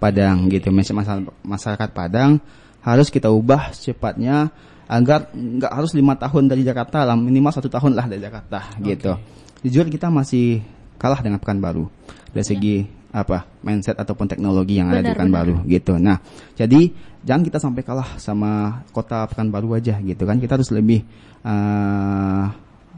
[0.00, 0.72] Padang gitu.
[0.72, 2.40] Mindset masya- masyarakat Padang
[2.84, 4.52] harus kita ubah secepatnya
[4.84, 9.16] agar nggak harus lima tahun dari Jakarta lah minimal satu tahun lah dari Jakarta gitu.
[9.64, 10.60] Jujur kita masih
[11.00, 11.88] kalah dengan Pekanbaru
[12.32, 12.76] dari segi
[13.14, 15.94] apa mindset ataupun teknologi yang ada di Benar, Pekanbaru gitu.
[16.02, 16.18] Nah,
[16.58, 16.90] jadi
[17.22, 20.42] jangan kita sampai kalah sama kota Pekanbaru aja gitu kan.
[20.42, 21.06] Kita harus lebih
[21.46, 22.44] eh,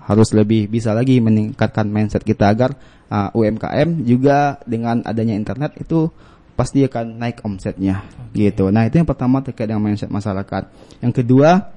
[0.08, 2.72] harus lebih bisa lagi meningkatkan mindset kita agar
[3.12, 6.08] eh, UMKM juga dengan adanya internet itu
[6.56, 8.00] pasti akan naik omsetnya
[8.32, 8.72] gitu.
[8.72, 10.72] Nah, itu yang pertama terkait dengan mindset masyarakat.
[11.04, 11.76] Yang kedua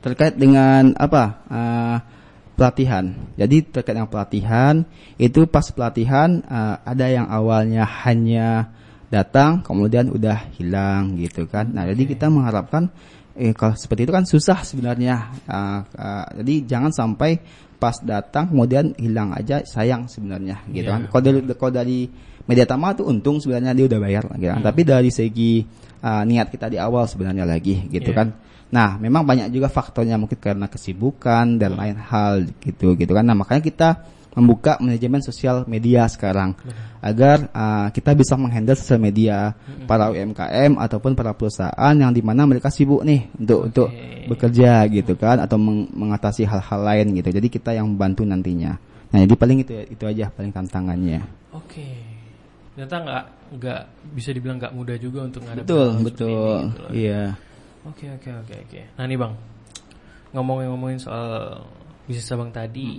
[0.00, 1.96] terkait dengan apa eh,
[2.58, 3.14] pelatihan.
[3.38, 4.82] Jadi terkait dengan pelatihan
[5.14, 8.74] itu pas pelatihan eh, ada yang awalnya hanya
[9.08, 11.70] datang kemudian udah hilang gitu kan.
[11.70, 12.90] Nah jadi kita mengharapkan
[13.38, 15.30] eh, kalau seperti itu kan susah sebenarnya.
[15.46, 17.38] Eh, eh, jadi jangan sampai
[17.78, 20.98] pas datang kemudian hilang aja sayang sebenarnya gitu Iya.
[20.98, 21.02] kan.
[21.14, 21.98] Kalau dari, kalau dari
[22.50, 24.60] media tama tuh untung sebenarnya dia udah bayar gitu kan.
[24.66, 25.62] Tapi dari segi
[26.02, 28.18] uh, niat kita di awal sebenarnya lagi gitu Iya.
[28.18, 28.28] kan.
[28.68, 33.24] Nah, memang banyak juga faktornya mungkin karena kesibukan dan lain hal gitu gitu kan.
[33.24, 33.88] Nah, makanya kita
[34.36, 36.54] membuka manajemen sosial media sekarang
[37.02, 39.56] agar uh, kita bisa menghandle sosial media
[39.88, 43.88] para UMKM ataupun para perusahaan yang di mana mereka sibuk nih untuk untuk
[44.30, 47.34] bekerja gitu kan atau meng- mengatasi hal-hal lain gitu.
[47.34, 48.78] Jadi kita yang membantu nantinya.
[49.08, 51.24] Nah, jadi paling itu itu aja paling tantangannya.
[51.56, 51.88] Oke.
[52.76, 53.24] Ternyata nggak
[53.58, 53.80] nggak
[54.14, 56.28] bisa dibilang nggak mudah juga untuk ngadepin Betul, betul.
[56.30, 56.90] ini gitu loh.
[56.94, 57.22] Iya.
[57.86, 58.80] Oke oke oke oke.
[58.98, 59.32] Nah nih bang,
[60.34, 61.62] ngomongin-ngomongin soal
[62.08, 62.98] bisnis abang tadi,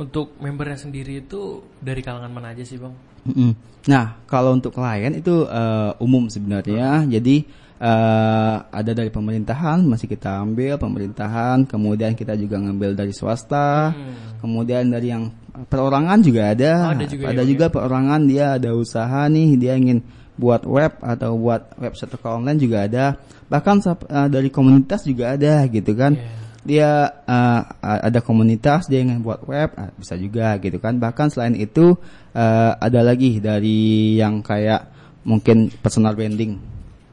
[0.00, 2.94] untuk membernya sendiri itu dari kalangan mana aja sih bang?
[3.28, 3.52] Mm-mm.
[3.88, 7.04] Nah, kalau untuk klien itu eh, umum sebenarnya.
[7.04, 7.44] Jadi
[7.80, 13.92] eh, ada dari pemerintahan masih kita ambil pemerintahan, kemudian kita juga ngambil dari swasta,
[14.40, 15.28] kemudian dari yang
[15.68, 16.72] perorangan juga ada.
[16.72, 16.84] Hmm.
[16.88, 20.00] Oh, ada juga ya, Bang, juga perorangan dia ada usaha nih, dia ingin
[20.40, 23.04] buat web atau buat website atau online juga ada.
[23.52, 26.40] Bahkan eh, dari komunitas juga ada gitu kan Iya.
[26.60, 26.90] dia
[27.24, 31.96] uh, ada komunitas dia ingin buat web ah, bisa juga gitu kan bahkan selain itu
[32.36, 34.92] uh, ada lagi dari yang kayak
[35.24, 36.60] mungkin personal branding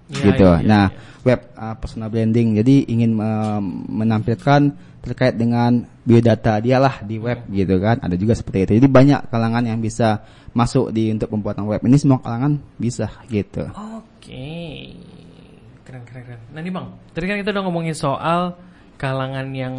[0.08, 1.24] Iya, gitu iya, iya, nah iya.
[1.28, 3.60] web uh, personal branding jadi ingin uh,
[3.92, 4.72] menampilkan
[5.04, 9.20] terkait dengan biodata dia lah di web gitu kan ada juga seperti itu jadi banyak
[9.32, 10.24] kalangan yang bisa
[10.58, 11.86] masuk di untuk pembuatan web.
[11.86, 13.70] Ini semua kalangan bisa gitu.
[13.78, 14.98] Oke,
[15.86, 16.42] keren keren keren.
[16.50, 18.58] Nah nih bang, tadi kan kita udah ngomongin soal
[18.98, 19.78] kalangan yang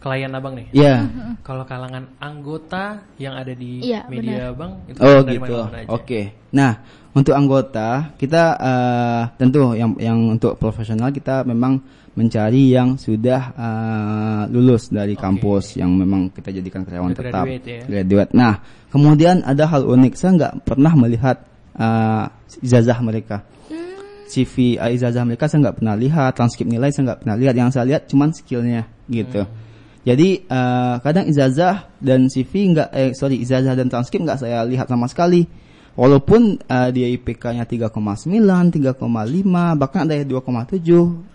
[0.00, 0.66] klien abang nih.
[0.72, 1.04] ya
[1.44, 5.52] Kalau kalangan anggota yang ada di Iya, media abang itu Oh dari gitu.
[5.54, 5.88] mana-mana aja?
[5.92, 6.20] Oke.
[6.56, 6.72] Nah,
[7.12, 11.78] untuk anggota kita eh, tentu yang yang untuk profesional kita memang
[12.16, 15.22] mencari yang sudah eh, lulus dari Oke.
[15.22, 17.82] kampus yang memang kita jadikan karyawan Udah tetap graduate ya.
[17.84, 18.32] graduate.
[18.32, 18.54] Nah,
[18.88, 20.12] kemudian ada hal unik.
[20.16, 21.36] Saya nggak pernah melihat
[21.76, 22.24] eh,
[22.64, 23.44] ijazah mereka.
[24.28, 27.54] CV ijazah mereka saya nggak pernah lihat, transkrip nilai saya nggak pernah lihat.
[27.54, 29.42] Yang saya lihat cuman skillnya gitu.
[30.04, 34.88] Jadi eh, kadang ijazah dan CV nggak eh sorry ijazah dan transkrip nggak saya lihat
[34.88, 35.48] sama sekali.
[35.94, 38.98] Walaupun eh, dia IPK-nya 3,9, 3,5,
[39.78, 40.74] bahkan ada yang 2,7,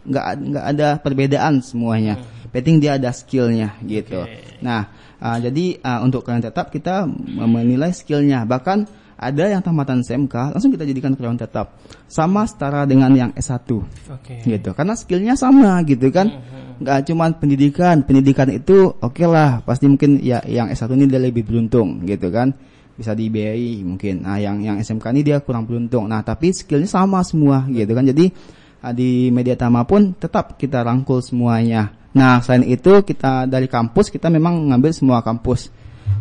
[0.04, 2.19] nggak nggak ada perbedaan semuanya.
[2.49, 4.25] penting dia ada skillnya gitu.
[4.25, 4.58] Oke.
[4.65, 4.89] Nah,
[5.21, 8.43] uh, jadi uh, untuk karyawan tetap kita menilai skillnya.
[8.49, 11.75] Bahkan ada yang tamatan SMK langsung kita jadikan karyawan tetap.
[12.08, 13.67] Sama setara dengan yang S1
[14.15, 14.47] Oke.
[14.47, 14.71] gitu.
[14.71, 16.39] Karena skillnya sama gitu kan.
[16.79, 18.08] Nggak cuma pendidikan.
[18.08, 22.55] Pendidikan itu oke lah pasti mungkin ya yang S1 ini dia lebih beruntung gitu kan.
[22.95, 24.23] Bisa dibiayai mungkin.
[24.23, 26.08] Nah yang yang SMK ini dia kurang beruntung.
[26.08, 28.08] Nah tapi skillnya sama semua gitu kan.
[28.08, 28.32] Jadi
[28.79, 31.91] ah, di media tama pun tetap kita rangkul semuanya.
[32.15, 35.75] Nah selain itu kita dari kampus kita memang ngambil semua kampus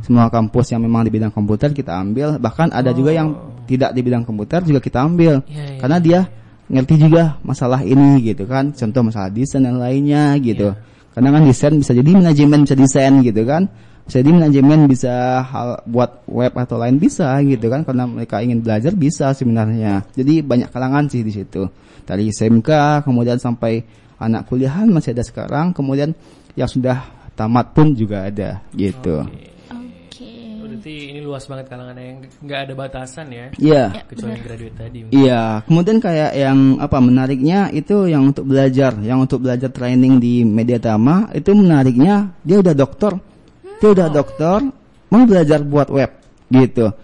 [0.08, 2.40] semua kampus yang memang di bidang komputer kita ambil.
[2.40, 3.36] Bahkan ada juga yang
[3.68, 5.44] tidak di bidang komputer juga kita ambil.
[5.44, 6.20] Iya, iya, karena dia
[6.68, 8.72] ngerti juga masalah ini gitu kan.
[8.72, 10.72] Contoh masalah desain dan lainnya gitu.
[11.12, 13.68] Karena kan desain bisa jadi manajemen bisa desain gitu kan.
[14.08, 17.84] Bisa jadi manajemen bisa hal buat web atau lain bisa gitu kan.
[17.84, 20.08] Karena mereka ingin belajar bisa sebenarnya.
[20.16, 21.68] Jadi banyak kalangan sih di situ.
[22.08, 23.84] Dari SMK kemudian sampai
[24.16, 25.76] anak kuliahan masih ada sekarang.
[25.76, 26.16] Kemudian
[26.56, 27.04] yang sudah
[27.36, 29.28] tamat pun juga ada gitu.
[29.28, 29.57] Oke.
[30.78, 33.46] Berarti ini luas banget kalangannya yang nggak ada batasan ya.
[33.58, 34.98] Iya Kecuali yang graduate tadi.
[35.10, 40.46] Iya, kemudian kayak yang apa menariknya itu yang untuk belajar, yang untuk belajar training di
[40.46, 43.18] media tama itu menariknya dia udah dokter,
[43.82, 44.70] dia udah dokter
[45.10, 46.14] mau belajar buat web
[46.46, 46.94] gitu,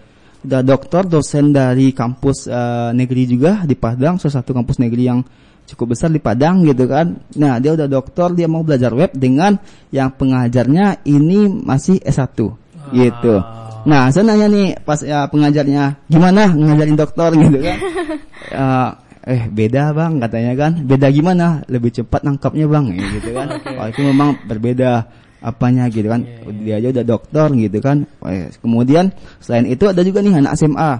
[0.47, 5.19] udah dokter dosen dari kampus eh, negeri juga di Padang, salah satu kampus negeri yang
[5.67, 7.11] cukup besar di Padang gitu kan.
[7.35, 9.59] Nah dia udah dokter, dia mau belajar web dengan
[9.91, 12.39] yang pengajarnya ini masih S1
[12.95, 13.64] gitu.
[13.85, 17.77] Nah, saya nanya nih pas ya pengajarnya gimana ngajarin dokter gitu kan.
[18.45, 18.91] Eh,
[19.25, 20.71] eh beda bang katanya kan.
[20.85, 21.65] Beda gimana?
[21.65, 23.47] Lebih cepat nangkapnya bang ya, gitu kan.
[23.81, 25.09] Oh, itu memang berbeda
[25.41, 26.21] apanya gitu kan.
[26.61, 28.05] Dia aja udah dokter gitu kan.
[28.21, 28.53] Oh, ya.
[28.61, 29.09] Kemudian
[29.41, 30.91] selain itu ada juga nih anak SMA.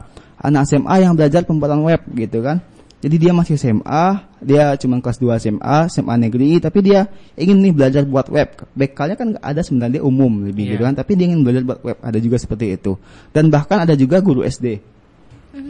[0.42, 2.66] Anak SMA yang belajar pembuatan web gitu kan.
[3.06, 4.06] Jadi dia masih SMA,
[4.46, 8.54] dia cuma kelas 2 SMA, SMA negeri, tapi dia ingin nih belajar buat web.
[8.78, 10.72] Bekalnya kan ada sebenarnya umum lebih Iya.
[10.78, 11.98] gitu kan, tapi dia ingin belajar buat web.
[12.00, 12.94] Ada juga seperti itu.
[13.34, 14.80] Dan bahkan ada juga guru SD.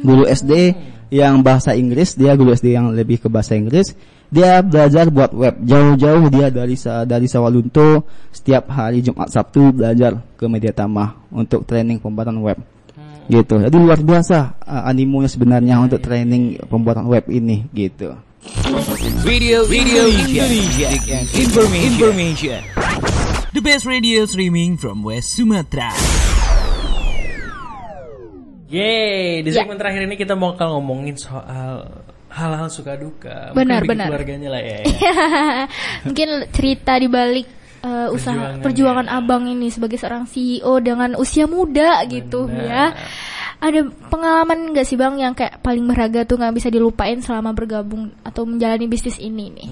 [0.03, 0.75] Guru SD
[1.13, 3.93] yang bahasa Inggris, dia guru SD yang lebih ke bahasa Inggris,
[4.27, 5.55] dia belajar buat web.
[5.61, 12.01] Jauh-jauh dia dari Sa- dari Sawalunto setiap hari Jumat Sabtu belajar ke Mediatama untuk training
[12.01, 12.57] pembuatan web
[13.25, 13.57] gitu.
[13.57, 18.13] Jadi luar biasa uh, animonya sebenarnya untuk training pembuatan web ini gitu.
[19.25, 21.89] Radio, radio Indonesia, and information.
[21.89, 22.60] information.
[23.49, 25.89] The best radio streaming from West Sumatra.
[28.69, 29.65] Yeay, di Ya.
[29.65, 31.89] segmen terakhir ini kita mau bakal ngomongin soal
[32.29, 33.49] hal-hal suka duka.
[33.58, 34.08] Benar, Mungkin benar.
[34.13, 34.79] keluarganya lah ya.
[36.05, 37.47] Mungkin cerita di balik
[37.81, 42.93] eh, usaha perjuangan abang ini sebagai seorang CEO dengan usia muda gitu ya.
[43.59, 48.11] Ada pengalaman nggak sih bang yang kayak paling berharga tuh nggak bisa dilupain selama bergabung
[48.21, 49.69] atau menjalani bisnis ini nih?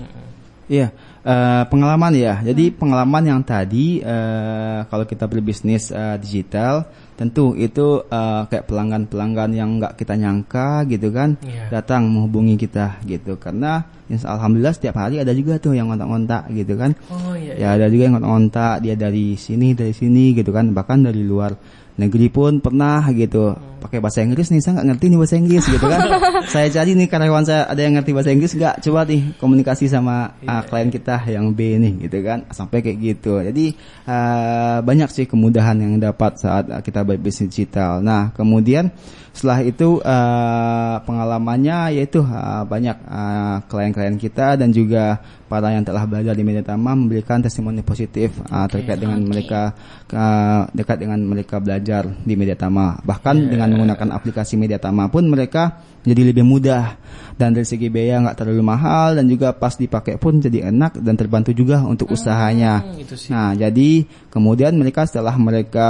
[0.63, 0.87] Iya,
[1.27, 2.39] eh, pengalaman ya.
[2.39, 6.87] Jadi pengalaman yang tadi eh, kalau kita berbisnis eh, digital,
[7.19, 11.67] tentu itu eh, kayak pelanggan-pelanggan yang nggak kita nyangka gitu kan, Iya.
[11.67, 13.35] datang menghubungi kita gitu.
[13.35, 16.95] Karena insya alhamdulillah setiap hari ada juga tuh yang ngontak-ngontak gitu kan.
[17.11, 17.59] Oh iya.
[17.59, 21.53] Ya ada juga yang ngontak dia dari sini dari sini gitu kan bahkan dari luar
[21.93, 25.85] negeri pun pernah gitu pakai bahasa Inggris nih saya nggak ngerti nih bahasa Inggris gitu
[25.91, 25.99] kan?
[26.53, 28.75] Saya cari nih karyawan saya ada yang ngerti bahasa Inggris nggak?
[28.83, 32.47] Coba nih komunikasi sama uh, klien kita yang B nih gitu kan?
[32.51, 33.43] Sampai kayak gitu.
[33.43, 33.75] Jadi
[34.07, 37.99] uh, banyak sih kemudahan yang dapat saat kita berbisnis digital.
[37.99, 38.91] Nah kemudian
[39.33, 45.17] setelah itu uh, pengalamannya yaitu uh, banyak uh, klien-klien kita dan juga
[45.49, 49.73] para yang telah belajar di media tama memberikan testimoni positif uh, terkait dengan mereka
[50.13, 55.25] uh, dekat dengan mereka belajar di media tama bahkan dengan menggunakan aplikasi media tama pun
[55.25, 56.99] mereka jadi lebih mudah
[57.33, 61.17] dan dari segi biaya nggak terlalu mahal dan juga pas dipakai pun jadi enak dan
[61.17, 63.33] terbantu juga untuk usahanya itu sih.
[63.33, 65.89] Nah, jadi kemudian mereka setelah mereka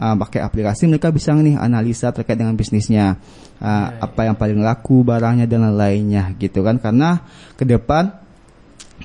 [0.00, 3.20] uh, pakai aplikasi mereka bisa nih analisa terkait dengan bisnisnya.
[3.58, 7.26] Uh, apa yang paling laku barangnya dan lain-lainnya gitu kan karena
[7.58, 8.14] ke depan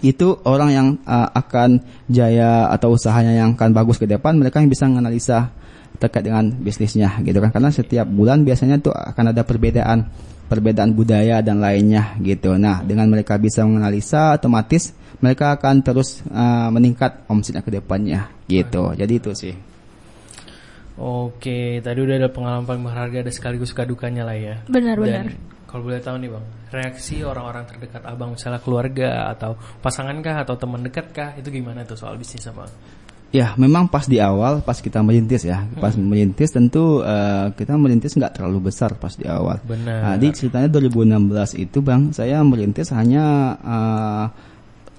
[0.06, 4.70] itu orang yang uh, akan jaya atau usahanya yang akan bagus ke depan mereka yang
[4.70, 5.50] bisa menganalisa
[6.02, 10.10] terkait dengan bisnisnya gitu kan karena setiap bulan biasanya tuh akan ada perbedaan
[10.54, 12.54] perbedaan budaya dan lainnya gitu.
[12.60, 18.92] Nah, dengan mereka bisa menganalisa otomatis mereka akan terus uh, meningkat omsetnya ke depannya gitu.
[18.94, 19.56] Jadi itu sih.
[20.94, 24.56] Oke, tadi udah ada pengalaman paling berharga ada sekaligus suka dukanya lah ya.
[24.70, 25.26] Benar, Dan benar.
[25.66, 30.54] kalau boleh tahu nih bang, reaksi orang-orang terdekat abang misalnya keluarga atau pasangan kah atau
[30.54, 32.70] teman dekat kah itu gimana tuh soal bisnis abang?
[33.34, 38.14] Ya, memang pas di awal, pas kita merintis ya, pas merintis tentu eh, kita merintis
[38.14, 39.58] nggak terlalu besar pas di awal.
[39.66, 40.00] Benar.
[40.06, 44.26] Nah, di ceritanya 2016 itu bang, saya merintis hanya eh,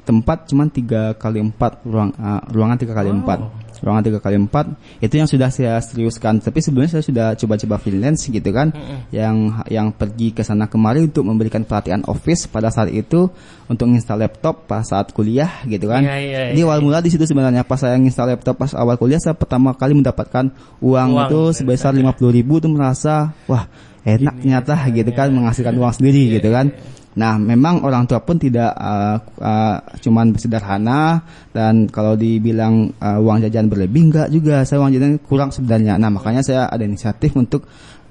[0.04, 3.63] tempat cuma tiga kali empat ruang uh, ruangan tiga kali Oh.
[3.84, 4.72] Ruangan tiga kali empat
[5.04, 6.40] itu yang sudah saya seriuskan.
[6.40, 8.72] Tapi sebelumnya saya sudah coba-coba freelance gitu kan.
[9.12, 9.36] Yang
[9.68, 13.28] yang pergi ke sana kemari untuk memberikan pelatihan office pada saat itu
[13.68, 16.00] untuk install laptop pas saat kuliah gitu kan.
[16.00, 16.66] Iya, iya, jadi iya.
[16.66, 17.62] awal mula di situ sebenarnya.
[17.68, 20.48] Pas saya install laptop pas awal kuliah saya pertama kali mendapatkan
[20.80, 23.68] uang, Uang, itu sebesar lima puluh ribu tuh merasa wah
[24.04, 26.72] enak ternyata gitu kan menghasilkan uang sendiri gitu kan
[27.14, 31.22] nah memang orang tua pun tidak uh, uh, cuman sederhana.
[31.54, 34.66] Dan kalau dibilang uh, uang jajan berlebih enggak juga.
[34.66, 35.94] Saya uang jajan kurang sebenarnya.
[35.98, 37.66] Nah makanya saya ada inisiatif untuk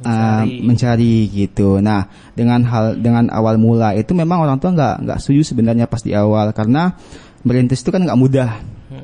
[0.07, 0.63] uh, Mencari.
[0.63, 1.83] mencari gitu.
[1.83, 5.99] Nah dengan hal dengan awal mula itu memang orang tua nggak nggak setuju sebenarnya pas
[5.99, 6.55] di awal.
[6.55, 6.95] Karena
[7.43, 8.49] merintis itu kan nggak mudah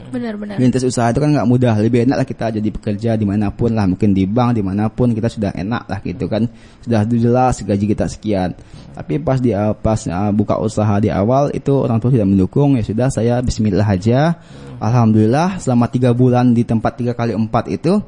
[0.10, 0.58] Benar-benar.
[0.58, 1.74] Merintis usaha itu kan nggak mudah.
[1.78, 4.90] Lebih enak lah kita jadi pekerja di mana pun lah, mungkin di bank di mana
[4.90, 6.50] pun kita sudah enak lah gitu kan.
[6.82, 8.58] Sudah jelas gaji kita sekian.
[8.98, 12.84] Tapi pas di pas uh, buka usaha di awal itu orang tua tidak mendukung ya
[12.84, 14.38] sudah saya Bismillah aja.
[14.80, 18.00] Alhamdulillah selama tiga bulan di tempat tiga kali empat itu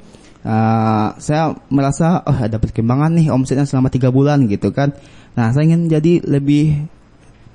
[0.44, 4.96] uh, saya merasa oh ada perkembangan nih omsetnya selama tiga bulan gitu kan.
[5.36, 6.88] Nah saya ingin jadi lebih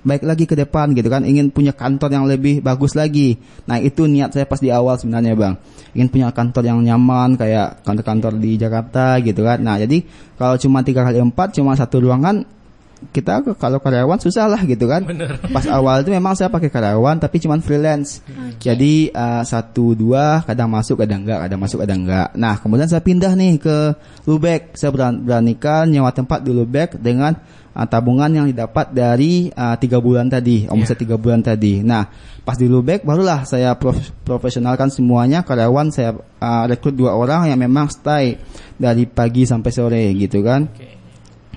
[0.06, 1.26] baik lagi ke depan gitu kan.
[1.26, 3.34] Ingin punya kantor yang lebih bagus lagi.
[3.66, 5.54] Nah itu niat saya pas di awal sebenarnya bang.
[5.98, 9.58] Ingin punya kantor yang nyaman kayak kantor-kantor di Jakarta gitu kan.
[9.58, 10.06] Nah jadi
[10.38, 12.55] kalau cuma tiga kali empat cuma satu ruangan
[13.12, 15.04] kita kalau karyawan susah lah gitu kan.
[15.54, 18.22] Pas awal itu memang saya pakai karyawan tapi cuma freelance.
[18.58, 22.28] Jadi eh, satu dua kadang masuk kadang enggak kadang masuk kadang enggak.
[22.34, 23.76] Nah kemudian saya pindah nih ke
[24.26, 24.74] Lubek.
[24.74, 27.36] Saya beran- beranikan nyewa tempat di Lubek dengan
[27.76, 31.84] uh, tabungan yang didapat dari uh, tiga bulan tadi, omset tiga bulan tadi.
[31.84, 32.08] Nah,
[32.40, 35.44] pas di Lubek barulah saya prof- profesionalkan semuanya.
[35.44, 38.40] Karyawan saya uh, rekrut dua orang yang memang stay
[38.80, 40.64] dari pagi sampai sore gitu kan.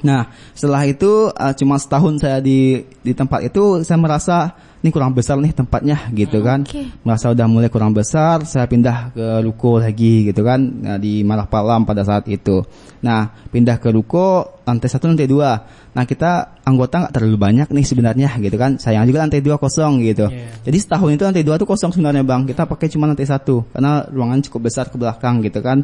[0.06, 5.12] Nah, setelah itu uh, cuma setahun saya di di tempat itu saya merasa ini kurang
[5.12, 6.64] besar nih tempatnya gitu kan.
[6.64, 6.88] Oke.
[7.04, 11.84] Merasa udah mulai kurang besar, saya pindah ke ruko lagi gitu kan nah, di Malakpalam
[11.84, 12.64] pada saat itu.
[13.04, 15.68] Nah, pindah ke ruko lantai satu lantai dua.
[15.92, 18.80] Nah, kita anggota nggak terlalu banyak nih sebenarnya gitu kan.
[18.80, 20.32] Sayang juga lantai dua kosong gitu.
[20.32, 20.64] Iya.
[20.64, 22.48] Jadi setahun itu lantai dua tuh kosong sebenarnya bang.
[22.48, 25.84] Kita pakai cuma lantai satu karena ruangan cukup besar ke belakang gitu kan.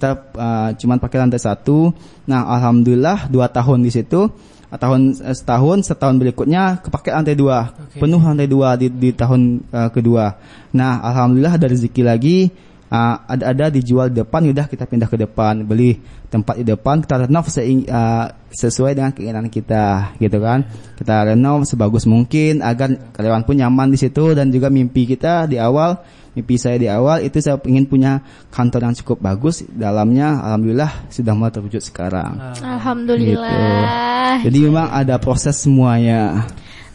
[0.00, 1.92] Kita uh, cuma pakai lantai satu.
[2.24, 4.32] Nah, alhamdulillah dua tahun di situ.
[4.70, 8.00] Tahun eh, setahun, setahun berikutnya kepake lantai dua, Oke.
[8.00, 10.40] penuh lantai dua di, di tahun uh, kedua.
[10.72, 12.48] Nah, alhamdulillah ada rezeki lagi.
[12.90, 17.22] Uh, ada-ada dijual di depan, udah kita pindah ke depan, beli tempat di depan, kita
[17.22, 20.66] renov seing- uh, sesuai dengan keinginan kita, gitu kan?
[20.98, 25.54] Kita renov sebagus mungkin agar karyawan pun nyaman di situ dan juga mimpi kita di
[25.54, 26.02] awal,
[26.34, 31.30] mimpi saya di awal itu saya ingin punya kantor yang cukup bagus, dalamnya alhamdulillah sudah
[31.30, 32.58] mulai terwujud sekarang.
[32.58, 34.42] Alhamdulillah.
[34.42, 36.42] Jadi memang ada proses semuanya.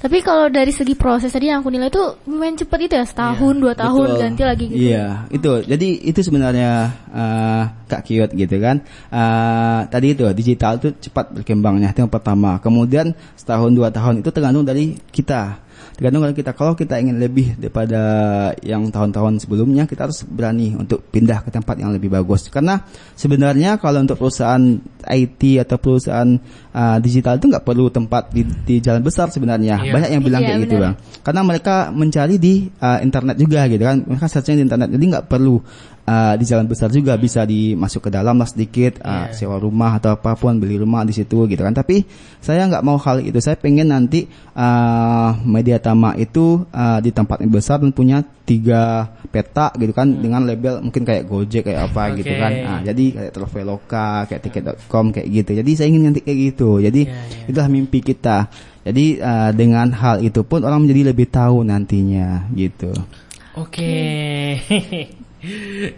[0.06, 1.98] Tapi kalau dari segi proses tadi yang aku nilai itu
[2.30, 4.22] lumayan cepet itu ya setahun dua tahun Betul.
[4.22, 4.78] ganti lagi gitu.
[4.78, 5.52] Iya, itu.
[5.66, 8.86] Jadi itu sebenarnya eh, Kak Kiot gitu kan.
[9.10, 12.62] Eh, tadi itu digital itu cepat berkembangnya itu yang pertama.
[12.62, 15.65] Kemudian setahun dua tahun itu tergantung dari kita.
[16.00, 16.56] Tergantung dari kita.
[16.56, 18.02] Kalau kita ingin lebih daripada
[18.64, 22.48] yang tahun-tahun sebelumnya, kita harus berani untuk pindah ke tempat yang lebih bagus.
[22.48, 22.80] Karena
[23.20, 26.32] sebenarnya kalau untuk perusahaan IT atau perusahaan
[26.72, 29.84] eh, digital itu nggak perlu tempat di, di jalan besar sebenarnya.
[29.84, 29.92] Iya.
[29.92, 33.84] Banyak yang bilang Iya, kayak gitu bang karena mereka mencari di uh, internet juga gitu
[33.84, 35.58] kan mereka searching di internet jadi nggak perlu
[36.06, 39.36] uh, di jalan besar juga bisa dimasuk ke dalam lah sedikit uh, Iya.
[39.36, 42.06] sewa rumah atau apa pun beli rumah di situ gitu kan tapi
[42.40, 47.42] saya nggak mau hal itu saya pengen nanti uh, media tama itu uh, di tempat
[47.42, 52.14] yang besar dan punya tiga peta gitu kan dengan label mungkin kayak Gojek kayak apa
[52.14, 52.40] gitu Oke.
[52.40, 56.78] kan Nah, jadi kayak Traveloka kayak tiket.com kayak gitu jadi saya ingin nanti kayak gitu
[56.78, 57.46] jadi Iya, iya.
[57.50, 58.48] itulah mimpi kita.
[58.86, 62.94] Jadi uh, dengan hal itu pun orang menjadi lebih tahu nantinya gitu.
[63.58, 63.98] Oke.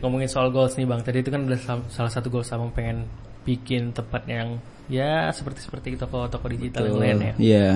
[0.01, 1.01] Ngomongin soal goals nih Bang.
[1.03, 3.07] Tadi itu kan sal- salah satu goals Abang pengen
[3.47, 4.59] bikin tempat yang
[4.91, 7.33] ya seperti seperti toko-toko digital yang lain ya.
[7.39, 7.69] Iya.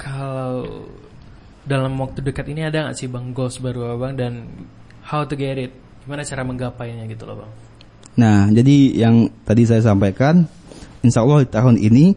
[0.00, 0.88] Kalau
[1.66, 4.48] dalam waktu dekat ini ada nggak sih Bang goals baru Abang dan
[5.04, 5.72] how to get it?
[6.06, 7.52] Gimana cara menggapainya gitu loh Bang?
[8.18, 10.44] Nah, jadi yang tadi saya sampaikan,
[11.00, 12.12] insya Allah di tahun ini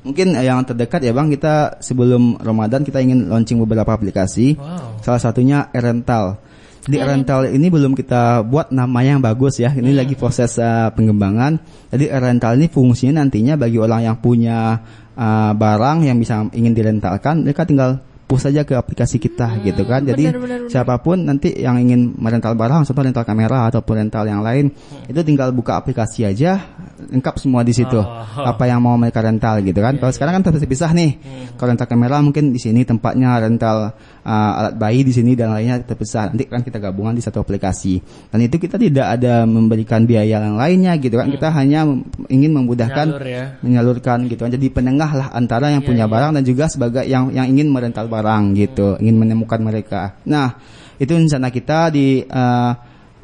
[0.00, 4.56] mungkin yang terdekat ya bang kita sebelum Ramadan kita ingin launching beberapa aplikasi.
[4.56, 5.00] Wow.
[5.04, 6.40] Salah satunya Erental.
[6.80, 7.04] Di Oke.
[7.04, 9.68] Erental ini belum kita buat namanya yang bagus ya.
[9.68, 11.60] Ini lagi proses uh, pengembangan.
[11.92, 14.80] Jadi Erental ini fungsinya nantinya bagi orang yang punya
[15.12, 20.06] uh, barang yang bisa ingin direntalkan, mereka tinggal push saja ke aplikasi kita gitu kan.
[20.06, 20.70] Jadi benar, benar, benar.
[20.70, 25.10] siapa pun nanti yang ingin merental barang, contoh rental kamera ataupun rental yang lain, Hmm.
[25.10, 26.62] itu tinggal buka aplikasi aja,
[27.10, 27.98] lengkap semua di situ.
[27.98, 28.22] Oh.
[28.46, 29.98] Apa yang mau mereka rental gitu kan.
[29.98, 31.18] Kalau sekarang kan terpisah nih.
[31.58, 35.82] Kalau rental kamera mungkin di sini tempatnya rental uh, alat bayi di sini dan lainnya
[35.82, 36.30] terpisah.
[36.30, 37.98] Nanti kan kita gabungan di satu aplikasi.
[38.30, 41.26] Dan itu kita tidak ada memberikan biaya yang lainnya gitu kan.
[41.26, 41.82] Kita hanya
[42.30, 43.58] ingin memudahkan Jalur ya.
[43.66, 44.52] menyalurkan gitu kan.
[44.54, 46.12] Jadi penengah lah antara yang Iya, punya iya.
[46.12, 48.19] barang dan juga sebagai yang yang ingin merental barang
[48.56, 50.20] gitu, ingin menemukan mereka.
[50.28, 50.60] Nah,
[51.00, 52.72] itu rencana kita di uh,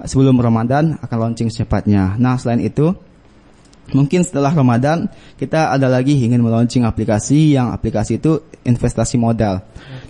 [0.04, 2.16] sebelum Ramadan akan launching secepatnya.
[2.16, 2.92] Nah, selain itu
[3.94, 5.06] Mungkin setelah Ramadan
[5.38, 9.62] kita ada lagi ingin meluncing aplikasi yang aplikasi itu investasi modal.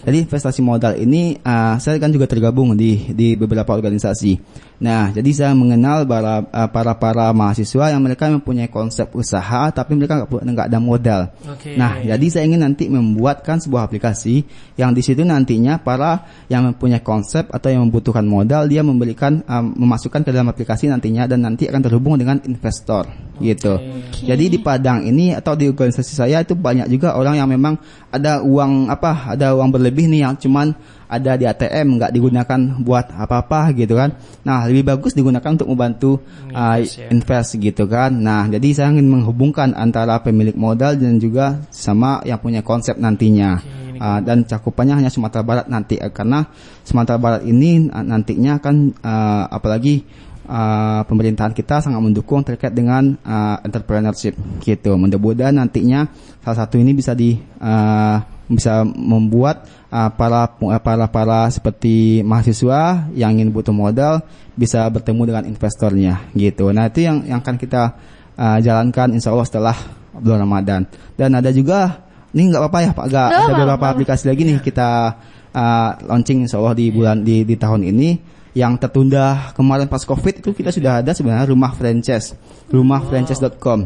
[0.06, 4.38] Jadi investasi modal ini uh, saya kan juga tergabung di di beberapa organisasi.
[4.78, 9.98] Nah, jadi saya mengenal para uh, para para mahasiswa yang mereka mempunyai konsep usaha tapi
[9.98, 11.34] mereka nggak ada modal.
[11.50, 11.74] Oke.
[11.74, 14.46] Nah, jadi saya ingin nanti membuatkan sebuah aplikasi
[14.78, 19.74] yang di situ nantinya para yang mempunyai konsep atau yang membutuhkan modal dia memberikan um,
[19.74, 23.80] memasukkan ke dalam aplikasi nantinya dan nanti akan terhubung dengan investor gitu.
[24.22, 27.80] Jadi di Padang ini atau di organisasi saya itu banyak juga orang yang memang
[28.12, 30.76] ada uang apa ada uang berlebih nih yang cuman
[31.08, 34.12] ada di ATM nggak digunakan buat apa-apa gitu kan.
[34.42, 36.20] Nah, lebih bagus digunakan untuk membantu
[36.52, 37.08] uh, Invest ya.
[37.08, 38.12] invest gitu kan.
[38.12, 43.62] Nah, jadi saya ingin menghubungkan antara pemilik modal dan juga sama yang punya konsep nantinya.
[43.96, 46.44] Uh, dan cakupannya hanya Sumatera Barat nanti uh, karena
[46.84, 50.04] Sumatera Barat ini uh, nantinya akan uh, apalagi
[50.44, 55.00] uh, pemerintahan kita sangat mendukung terkait dengan uh, entrepreneurship gitu.
[55.00, 56.12] Mudah-mudahan nantinya
[56.44, 60.46] salah satu ini bisa di uh, bisa membuat uh, para
[60.78, 64.22] para para seperti mahasiswa yang ingin butuh modal
[64.54, 66.70] bisa bertemu dengan investornya gitu.
[66.70, 67.98] Nah itu yang yang akan kita
[68.38, 69.76] uh, jalankan insya Allah setelah
[70.14, 70.86] bulan Ramadan.
[71.18, 73.06] Dan ada juga ini nggak apa-apa ya Pak?
[73.10, 74.88] Nggak ada beberapa aplikasi lagi nih kita
[75.50, 78.38] uh, launching insya Allah di bulan di, di tahun ini.
[78.56, 82.32] Yang tertunda kemarin pas covid itu kita sudah ada sebenarnya rumah franchise
[82.72, 83.84] rumahfranchise.com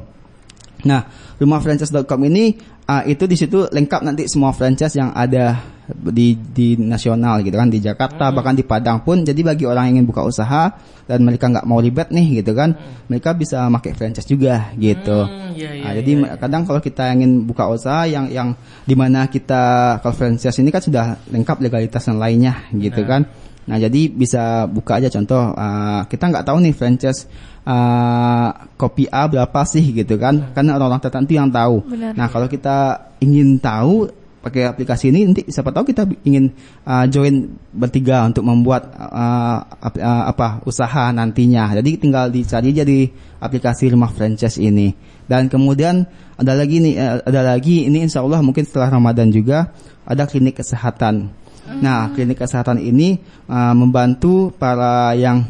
[0.84, 1.08] Nah,
[1.40, 2.56] rumahfranchise.com ini
[2.90, 7.66] uh, itu di situ lengkap nanti semua franchise yang ada di di nasional gitu kan
[7.66, 9.22] di Jakarta bahkan di Padang pun.
[9.22, 10.74] Jadi bagi orang yang ingin buka usaha
[11.06, 12.78] dan mereka nggak mau ribet nih gitu kan
[13.10, 15.26] mereka bisa pakai franchise juga gitu.
[15.26, 18.54] Hmm, iya, iya, Nah, jadi iya, kadang kalau kita ingin buka usaha yang yang
[18.86, 23.26] di mana kita kalau franchise ini kan sudah lengkap legalitas dan lainnya gitu kan.
[23.70, 27.30] Nah jadi bisa buka aja contoh uh, kita nggak tahu nih franchise
[27.62, 30.50] uh, kopi A berapa sih gitu kan?
[30.50, 31.86] Karena orang-orang tertentu yang tahu.
[31.86, 32.18] Benar.
[32.18, 36.48] Nah kalau kita ingin tahu pakai aplikasi ini nanti siapa tahu kita ingin
[36.88, 41.76] uh, join bertiga untuk membuat uh, ap- uh, apa usaha nantinya.
[41.76, 43.04] Jadi tinggal dicari aja di
[43.38, 44.92] aplikasi rumah franchise ini.
[45.28, 46.08] Dan kemudian
[46.40, 49.70] ada lagi nih eh, ada lagi ini insya Allah mungkin setelah Ramadan juga
[50.08, 51.30] ada klinik kesehatan.
[51.68, 55.44] Nah klinik kesehatan ini uh, membantu para yang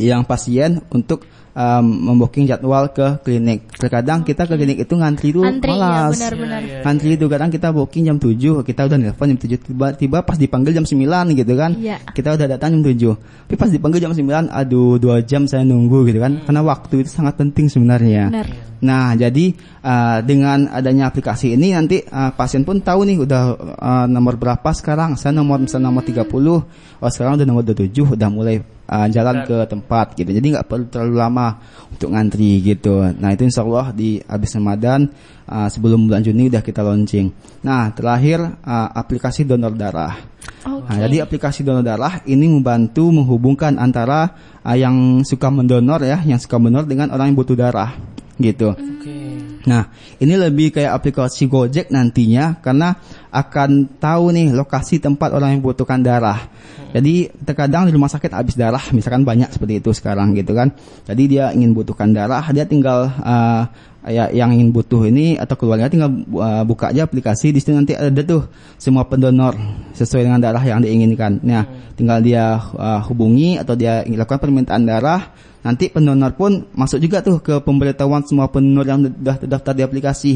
[0.00, 3.68] yang pasien untuk um, membooking jadwal ke klinik.
[3.76, 6.16] Terkadang kita ke klinik itu ngantri itu Antri ya malas.
[6.18, 6.60] benar-benar.
[6.60, 6.82] Iya, iya.
[6.84, 10.72] Ngantri itu kadang kita booking jam 7, kita udah nelpon jam 7 tiba-tiba pas dipanggil
[10.76, 11.70] jam 9 gitu kan.
[11.76, 11.96] Iya.
[12.12, 13.48] Kita udah datang jam 7.
[13.48, 16.40] Tapi pas dipanggil jam 9, aduh 2 jam saya nunggu gitu kan.
[16.44, 18.32] Karena waktu itu sangat penting sebenarnya.
[18.32, 18.48] Benar.
[18.82, 19.54] Nah, jadi
[19.86, 23.42] uh, dengan adanya aplikasi ini nanti uh, pasien pun tahu nih udah
[23.78, 25.14] uh, nomor berapa sekarang.
[25.14, 28.58] Saya nomor misalnya nomor 30, oh sekarang udah nomor 27 udah mulai
[28.92, 30.28] uh, jalan ke tempat gitu.
[30.28, 31.56] Jadi nggak perlu terlalu lama
[31.88, 33.00] untuk ngantri gitu.
[33.16, 35.08] Nah, itu insya Allah di habis Ramadan
[35.48, 37.32] uh, sebelum bulan Juni udah kita launching.
[37.64, 40.12] Nah, terakhir uh, aplikasi donor darah.
[40.68, 40.86] Oke.
[40.92, 46.36] Nah, jadi aplikasi donor darah ini membantu menghubungkan antara uh, yang suka mendonor ya, yang
[46.36, 47.96] suka mendonor dengan orang yang butuh darah
[48.36, 48.76] gitu.
[48.76, 49.32] Oke.
[49.62, 52.98] Nah, ini lebih kayak aplikasi Gojek nantinya karena
[53.30, 56.50] akan tahu nih lokasi tempat orang yang membutuhkan darah.
[56.92, 60.76] Jadi terkadang di rumah sakit habis darah, misalkan banyak seperti itu sekarang gitu kan.
[61.08, 63.64] Jadi dia ingin butuhkan darah, dia tinggal uh,
[64.04, 67.94] ya yang ingin butuh ini atau keluarga tinggal uh, buka aja aplikasi di situ nanti
[67.94, 69.54] ada tuh semua pendonor
[69.94, 71.40] sesuai dengan darah yang diinginkan.
[71.40, 71.64] Nah,
[71.96, 75.32] tinggal dia uh, hubungi atau dia lakukan permintaan darah,
[75.64, 80.34] nanti pendonor pun masuk juga tuh ke pemberitahuan semua pendonor yang sudah terdaftar di aplikasi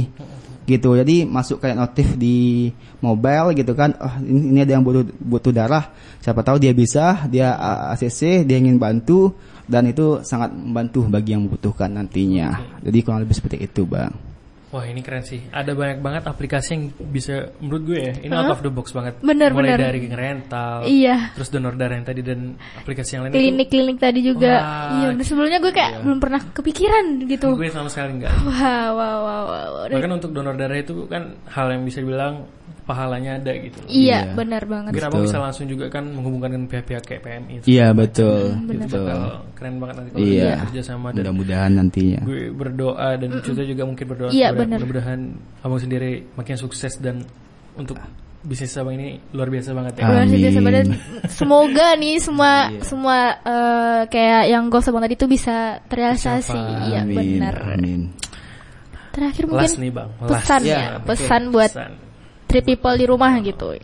[0.67, 0.99] gitu.
[0.99, 5.55] Jadi masuk kayak notif di mobile gitu kan oh ini, ini ada yang butuh butuh
[5.55, 5.95] darah.
[6.21, 9.33] Siapa tahu dia bisa dia uh, ACC dia ingin bantu.
[9.67, 12.79] Dan itu sangat membantu bagi yang membutuhkan nantinya.
[12.87, 14.26] Jadi kurang lebih seperti itu bang
[14.67, 15.47] Wah ini keren sih.
[15.55, 18.13] Ada banyak banget aplikasi yang bisa menurut gue ya.
[18.19, 18.55] Ini out Hah?
[18.59, 19.15] of the box banget.
[19.23, 19.95] Bener, Mulai bener.
[19.95, 21.31] dari rental, Iya.
[21.39, 24.53] terus donor darah yang tadi dan aplikasi yang lain itu Klinik-klinik tadi juga.
[24.59, 25.15] Wah.
[25.15, 26.03] Iya, sebelumnya gue kayak Iya.
[26.03, 27.55] belum pernah kepikiran gitu.
[27.55, 28.35] gue sama sekali enggak.
[28.43, 29.41] Wah, wah, wah.
[29.47, 29.87] wah.
[29.87, 32.51] Bahkan untuk donor darah itu kan hal yang bisa dibilang
[32.87, 33.83] pahalanya ada gitu.
[33.85, 34.39] Iya, Iya.
[34.39, 34.95] benar banget.
[34.97, 37.53] Abang bisa langsung juga kan menghubungkan dengan pihak-pihak kayak PMI.
[37.59, 37.65] itu.
[37.69, 39.03] Iya betul, Itu betul.
[39.03, 39.23] bakal
[39.53, 40.47] keren banget nanti kalau Iya.
[40.47, 42.21] kita kerja sama dan Mudah-mudahan nantinya.
[42.23, 44.79] gue berdoa dan Cuta juga mungkin berdoa Iya, benar.
[44.79, 45.21] mudah-mudahan
[45.61, 47.27] abang sendiri makin sukses dan
[47.75, 47.99] untuk
[48.41, 50.07] bisnis abang ini luar biasa banget ya.
[50.07, 50.65] Luar biasa Amin.
[50.65, 50.87] banget.
[51.37, 52.81] Semoga nih semua Iya.
[52.81, 56.63] semua eh, kayak yang goals abang tadi itu bisa terrealisasi.
[56.87, 57.55] Iya benar.
[57.75, 58.15] Amin.
[59.11, 60.29] Terakhir mungkin Last nih bang, last.
[60.31, 61.93] pesan Ya, ya, pesan buat Pesan.
[62.47, 63.77] Three people di rumah gitu.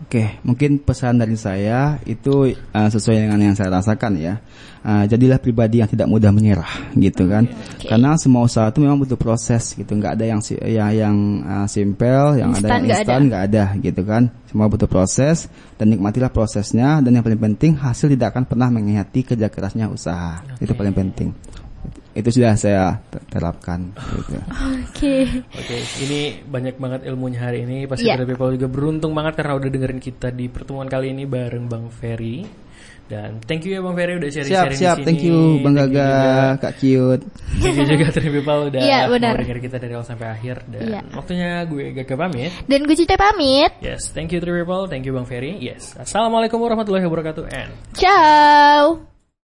[0.00, 4.42] Oke, mungkin pesan dari saya itu uh, sesuai dengan yang saya rasakan ya.
[4.80, 7.46] Uh, jadilah pribadi yang tidak mudah menyerah, gitu kan?
[7.84, 9.92] Karena semua usaha itu memang butuh proses, gitu.
[9.92, 11.16] Nggak ada yang ya, yang
[11.46, 14.22] uh, simple, yang ada Instan yang nggak instan, nggak ada, gitu kan?
[14.50, 15.46] Semua butuh proses
[15.78, 16.98] dan nikmatilah prosesnya.
[17.04, 20.42] Dan yang paling penting hasil tidak akan pernah mengkhianati kerja kerasnya usaha.
[20.58, 21.30] Itu paling penting.
[22.20, 23.96] Itu sudah saya ter- terapkan.
[23.96, 24.36] Gitu.
[24.84, 25.14] Oke.
[25.50, 27.84] Oke, ini banyak banget ilmunya hari ini.
[27.84, 28.14] Pasti Iya.
[28.14, 28.28] yeah.
[28.28, 32.68] people juga beruntung banget karena udah dengerin kita di pertemuan kali ini bareng Bang Ferry.
[33.10, 34.96] Dan thank you ya Bang Ferry udah Siap, sharing-sharing siap.
[34.96, 35.06] di sini.
[35.10, 36.12] Thank you, Bang Thank Gaga,
[36.62, 37.22] Kak Cute.
[37.58, 39.34] Thank you juga Three People udah Iya, benar.
[39.34, 40.56] mau dengerin kita dari awal sampai akhir.
[40.70, 41.00] Dan Iya.
[41.10, 42.54] waktunya gue Gaga pamit.
[42.64, 43.74] Dan gue Cita pamit.
[43.82, 45.58] Yes, thank you Three People, thank you Bang Ferry.
[45.58, 49.09] Yes, Assalamualaikum warahmatullahi wabarakatuh and Ciao.